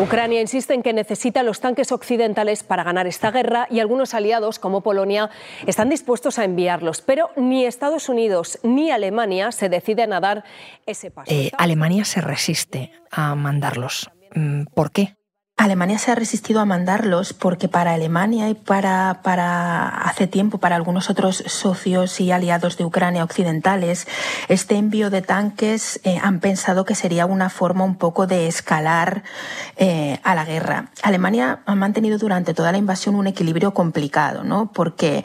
Ucrania 0.00 0.40
insiste 0.40 0.72
en 0.72 0.82
que 0.82 0.94
necesita 0.94 1.42
los 1.42 1.60
tanques 1.60 1.92
occidentales 1.92 2.62
para 2.62 2.82
ganar 2.84 3.06
esta 3.06 3.30
guerra 3.30 3.66
y 3.70 3.80
algunos 3.80 3.99
aliados, 4.14 4.58
como 4.58 4.82
Polonia, 4.82 5.30
están 5.66 5.88
dispuestos 5.88 6.38
a 6.38 6.44
enviarlos. 6.44 7.02
Pero 7.02 7.30
ni 7.36 7.64
Estados 7.64 8.08
Unidos 8.08 8.58
ni 8.62 8.90
Alemania 8.90 9.52
se 9.52 9.68
deciden 9.68 10.12
a 10.12 10.20
dar 10.20 10.44
ese 10.86 11.10
paso. 11.10 11.30
Eh, 11.32 11.50
Alemania 11.58 12.04
se 12.04 12.20
resiste 12.20 12.92
a 13.10 13.34
mandarlos. 13.34 14.10
¿Por 14.74 14.92
qué? 14.92 15.16
Alemania 15.60 15.98
se 15.98 16.10
ha 16.10 16.14
resistido 16.14 16.60
a 16.60 16.64
mandarlos 16.64 17.34
porque 17.34 17.68
para 17.68 17.92
Alemania 17.92 18.48
y 18.48 18.54
para, 18.54 19.20
para 19.22 19.88
hace 19.88 20.26
tiempo 20.26 20.56
para 20.56 20.74
algunos 20.74 21.10
otros 21.10 21.44
socios 21.46 22.18
y 22.18 22.32
aliados 22.32 22.78
de 22.78 22.86
Ucrania 22.86 23.22
occidentales, 23.22 24.08
este 24.48 24.76
envío 24.76 25.10
de 25.10 25.20
tanques 25.20 26.00
eh, 26.04 26.18
han 26.22 26.40
pensado 26.40 26.86
que 26.86 26.94
sería 26.94 27.26
una 27.26 27.50
forma 27.50 27.84
un 27.84 27.96
poco 27.96 28.26
de 28.26 28.48
escalar 28.48 29.22
eh, 29.76 30.18
a 30.22 30.34
la 30.34 30.46
guerra. 30.46 30.92
Alemania 31.02 31.60
ha 31.66 31.74
mantenido 31.74 32.16
durante 32.16 32.54
toda 32.54 32.72
la 32.72 32.78
invasión 32.78 33.14
un 33.14 33.26
equilibrio 33.26 33.74
complicado, 33.74 34.44
¿no? 34.44 34.72
Porque 34.72 35.24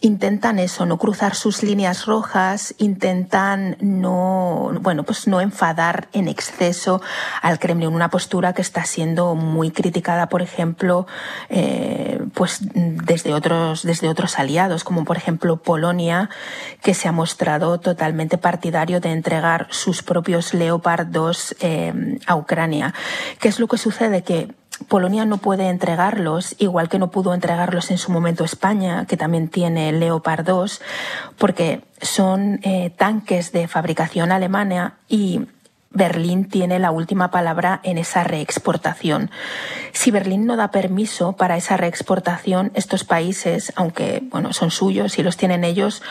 intentan 0.00 0.58
eso, 0.58 0.86
no 0.86 0.96
cruzar 0.96 1.34
sus 1.34 1.62
líneas 1.62 2.06
rojas, 2.06 2.74
intentan 2.78 3.76
no, 3.80 4.70
bueno, 4.80 5.02
pues 5.02 5.26
no 5.26 5.40
enfadar 5.40 6.08
en 6.12 6.28
exceso 6.28 7.02
al 7.42 7.58
Kremlin, 7.58 7.88
una 7.88 8.08
postura 8.08 8.52
que 8.52 8.62
está 8.62 8.84
siendo 8.84 9.34
muy 9.34 9.70
criticada, 9.72 10.28
por 10.28 10.40
ejemplo, 10.40 11.06
eh, 11.48 12.20
pues 12.34 12.58
desde 12.62 13.34
otros, 13.34 13.82
desde 13.82 14.08
otros 14.08 14.38
aliados, 14.38 14.84
como 14.84 15.04
por 15.04 15.16
ejemplo 15.16 15.56
Polonia, 15.56 16.30
que 16.82 16.94
se 16.94 17.08
ha 17.08 17.12
mostrado 17.12 17.78
totalmente 17.78 18.38
partidario 18.38 19.00
de 19.00 19.10
entregar 19.10 19.66
sus 19.70 20.02
propios 20.02 20.54
Leopard 20.54 21.08
2 21.08 21.56
eh, 21.60 22.18
a 22.26 22.36
Ucrania. 22.36 22.94
¿Qué 23.40 23.48
es 23.48 23.58
lo 23.58 23.66
que 23.66 23.78
sucede? 23.78 24.22
Que 24.22 24.54
Polonia 24.86 25.24
no 25.24 25.38
puede 25.38 25.68
entregarlos, 25.68 26.54
igual 26.58 26.88
que 26.88 26.98
no 26.98 27.10
pudo 27.10 27.34
entregarlos 27.34 27.90
en 27.90 27.98
su 27.98 28.12
momento 28.12 28.44
España, 28.44 29.06
que 29.06 29.16
también 29.16 29.48
tiene 29.48 29.92
Leopard 29.92 30.44
2, 30.44 30.80
porque 31.36 31.82
son 32.00 32.60
eh, 32.62 32.90
tanques 32.90 33.52
de 33.52 33.66
fabricación 33.66 34.30
alemana 34.30 34.94
y 35.08 35.46
Berlín 35.90 36.48
tiene 36.48 36.78
la 36.78 36.90
última 36.90 37.30
palabra 37.30 37.80
en 37.82 37.98
esa 37.98 38.22
reexportación. 38.22 39.30
Si 39.92 40.10
Berlín 40.10 40.46
no 40.46 40.56
da 40.56 40.70
permiso 40.70 41.32
para 41.32 41.56
esa 41.56 41.76
reexportación, 41.76 42.70
estos 42.74 43.04
países, 43.04 43.72
aunque 43.74 44.22
bueno, 44.30 44.52
son 44.52 44.70
suyos 44.70 45.18
y 45.18 45.22
los 45.22 45.36
tienen 45.36 45.64
ellos, 45.64 46.02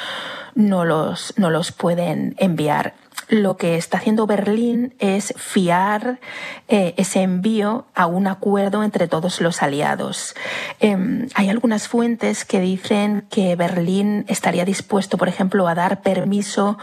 no 0.56 0.84
los, 0.84 1.34
no 1.38 1.52
los 1.52 1.72
pueden 1.72 2.36
enviar 2.38 2.96
lo 3.30 3.58
que 3.58 3.76
está 3.76 3.98
haciendo 3.98 4.26
Berlín 4.26 4.96
es 5.00 5.34
fiar 5.38 6.20
eh, 6.68 6.94
ese 6.98 7.22
envío 7.22 7.86
a 7.94 8.06
un 8.06 8.28
acuerdo 8.28 8.84
entre 8.84 9.08
todos 9.08 9.42
los 9.42 9.62
aliados. 9.62 10.36
Em, 10.80 11.28
hay 11.36 11.50
algunas 11.50 11.88
fuentes 11.88 12.46
que 12.46 12.60
dicen 12.60 13.28
que 13.30 13.56
Berlín 13.56 14.26
estaría 14.28 14.66
dispuesto, 14.66 15.18
por 15.18 15.28
ejemplo, 15.28 15.68
a 15.68 15.76
dar 15.76 16.02
permiso 16.02 16.78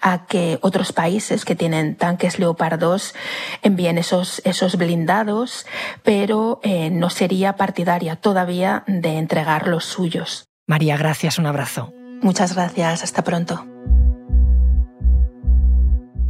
a 0.00 0.26
que 0.26 0.58
otros 0.62 0.92
países 0.92 1.44
que 1.44 1.56
tienen 1.56 1.96
tanques 1.96 2.38
Leopard 2.38 2.78
2 2.78 3.14
envíen 3.62 3.98
esos, 3.98 4.42
esos 4.44 4.76
blindados, 4.76 5.66
pero 6.02 6.60
eh, 6.62 6.90
no 6.90 7.10
sería 7.10 7.56
partidaria 7.56 8.16
todavía 8.16 8.84
de 8.86 9.18
entregar 9.18 9.66
los 9.66 9.84
suyos. 9.84 10.46
María, 10.66 10.96
gracias, 10.96 11.38
un 11.38 11.46
abrazo. 11.46 11.92
Muchas 12.22 12.54
gracias, 12.54 13.02
hasta 13.02 13.22
pronto. 13.22 13.64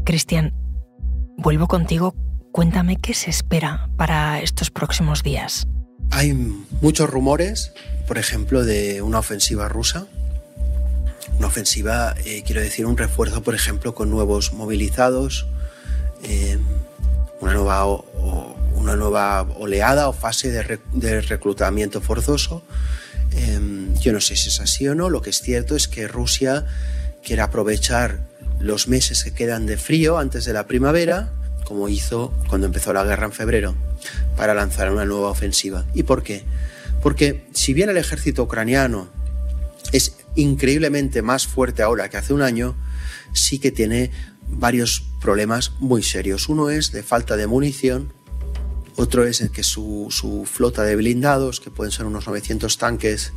Cristian, 0.06 0.54
vuelvo 1.36 1.66
contigo. 1.66 2.14
Cuéntame 2.52 2.96
qué 2.96 3.12
se 3.12 3.28
espera 3.28 3.90
para 3.98 4.40
estos 4.40 4.70
próximos 4.70 5.24
días. 5.24 5.66
Hay 6.12 6.32
muchos 6.80 7.10
rumores, 7.10 7.72
por 8.06 8.16
ejemplo, 8.16 8.64
de 8.64 9.02
una 9.02 9.18
ofensiva 9.18 9.68
rusa. 9.68 10.06
Una 11.38 11.48
ofensiva, 11.48 12.14
eh, 12.24 12.44
quiero 12.46 12.60
decir, 12.60 12.86
un 12.86 12.96
refuerzo, 12.96 13.42
por 13.42 13.56
ejemplo, 13.56 13.96
con 13.96 14.08
nuevos 14.08 14.52
movilizados, 14.52 15.48
eh, 16.22 16.56
una, 17.40 17.54
nueva, 17.54 17.84
una 18.76 18.94
nueva 18.94 19.42
oleada 19.58 20.08
o 20.08 20.12
fase 20.12 20.52
de, 20.52 21.20
reclutamiento 21.20 22.00
forzoso. 22.00 22.62
Eh, 23.32 23.88
yo 24.00 24.12
no 24.12 24.20
sé 24.20 24.36
si 24.36 24.50
es 24.50 24.60
así 24.60 24.86
o 24.86 24.94
no. 24.94 25.10
Lo 25.10 25.20
que 25.20 25.30
es 25.30 25.40
cierto 25.40 25.74
es 25.74 25.88
que 25.88 26.06
Rusia 26.06 26.64
quiere 27.24 27.42
aprovechar 27.42 28.20
los 28.60 28.88
meses 28.88 29.24
que 29.24 29.32
quedan 29.32 29.66
de 29.66 29.76
frío 29.76 30.18
antes 30.18 30.44
de 30.44 30.52
la 30.52 30.66
primavera, 30.66 31.32
como 31.64 31.88
hizo 31.88 32.32
cuando 32.48 32.66
empezó 32.66 32.92
la 32.92 33.04
guerra 33.04 33.26
en 33.26 33.32
febrero, 33.32 33.74
para 34.36 34.54
lanzar 34.54 34.90
una 34.90 35.04
nueva 35.04 35.30
ofensiva. 35.30 35.84
¿Y 35.94 36.04
por 36.04 36.22
qué? 36.22 36.44
Porque 37.02 37.46
si 37.52 37.74
bien 37.74 37.90
el 37.90 37.96
ejército 37.96 38.42
ucraniano 38.42 39.08
es 39.92 40.16
increíblemente 40.34 41.22
más 41.22 41.46
fuerte 41.46 41.82
ahora 41.82 42.08
que 42.08 42.16
hace 42.16 42.32
un 42.32 42.42
año, 42.42 42.76
sí 43.32 43.58
que 43.58 43.70
tiene 43.70 44.10
varios 44.48 45.04
problemas 45.20 45.72
muy 45.80 46.02
serios. 46.02 46.48
Uno 46.48 46.70
es 46.70 46.92
de 46.92 47.02
falta 47.02 47.36
de 47.36 47.46
munición, 47.46 48.12
otro 48.96 49.24
es 49.24 49.48
que 49.50 49.62
su, 49.62 50.06
su 50.10 50.46
flota 50.46 50.82
de 50.82 50.96
blindados, 50.96 51.60
que 51.60 51.70
pueden 51.70 51.92
ser 51.92 52.06
unos 52.06 52.26
900 52.26 52.78
tanques, 52.78 53.32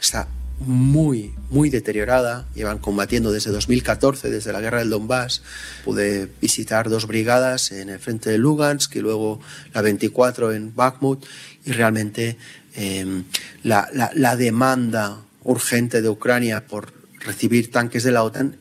está 0.00 0.28
muy, 0.60 1.34
muy 1.50 1.70
deteriorada. 1.70 2.46
Llevan 2.54 2.78
combatiendo 2.78 3.32
desde 3.32 3.50
2014, 3.50 4.30
desde 4.30 4.52
la 4.52 4.60
guerra 4.60 4.78
del 4.78 4.90
Donbass. 4.90 5.42
Pude 5.84 6.28
visitar 6.40 6.88
dos 6.88 7.06
brigadas 7.06 7.72
en 7.72 7.88
el 7.88 7.98
frente 7.98 8.30
de 8.30 8.38
Lugansk 8.38 8.96
y 8.96 9.00
luego 9.00 9.40
la 9.74 9.82
24 9.82 10.52
en 10.52 10.74
Bakhmut. 10.74 11.24
Y 11.64 11.72
realmente 11.72 12.36
em, 12.74 13.24
la, 13.62 13.88
la 13.92 14.36
demanda 14.36 15.18
urgente 15.44 16.02
de 16.02 16.08
Ucrania 16.08 16.66
por 16.66 16.92
recibir 17.20 17.70
tanques 17.70 18.04
de 18.04 18.12
la 18.12 18.22
OTAN 18.22 18.56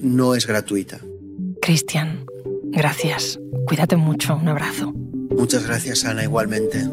no 0.00 0.34
es 0.34 0.46
gratuita. 0.46 1.00
Cristian, 1.60 2.26
gracias. 2.64 3.38
Cuídate 3.66 3.96
mucho. 3.96 4.36
Un 4.36 4.48
abrazo. 4.48 4.92
Muchas 4.92 5.66
gracias, 5.66 6.04
Ana, 6.04 6.22
igualmente. 6.22 6.86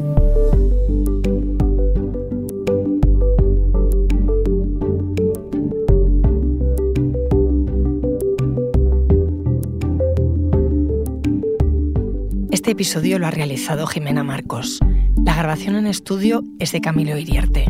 Este 12.72 12.84
episodio 12.84 13.18
lo 13.18 13.26
ha 13.26 13.30
realizado 13.30 13.86
Jimena 13.86 14.24
Marcos. 14.24 14.78
La 15.26 15.34
grabación 15.34 15.76
en 15.76 15.86
estudio 15.86 16.42
es 16.58 16.72
de 16.72 16.80
Camilo 16.80 17.18
Iriarte. 17.18 17.66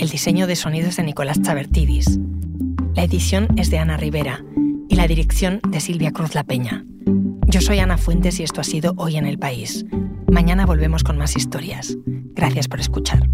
El 0.00 0.08
diseño 0.08 0.48
de 0.48 0.56
sonido 0.56 0.88
es 0.88 0.96
de 0.96 1.04
Nicolás 1.04 1.40
Chabertidis. 1.40 2.18
La 2.96 3.04
edición 3.04 3.46
es 3.56 3.70
de 3.70 3.78
Ana 3.78 3.96
Rivera 3.96 4.44
y 4.88 4.96
la 4.96 5.06
dirección 5.06 5.60
de 5.70 5.78
Silvia 5.78 6.10
Cruz 6.10 6.34
La 6.34 6.42
Peña. 6.42 6.84
Yo 7.46 7.60
soy 7.60 7.78
Ana 7.78 7.98
Fuentes 7.98 8.40
y 8.40 8.42
esto 8.42 8.60
ha 8.60 8.64
sido 8.64 8.94
Hoy 8.96 9.16
en 9.16 9.26
el 9.26 9.38
País. 9.38 9.86
Mañana 10.26 10.66
volvemos 10.66 11.04
con 11.04 11.16
más 11.16 11.36
historias. 11.36 11.96
Gracias 12.34 12.66
por 12.66 12.80
escuchar. 12.80 13.28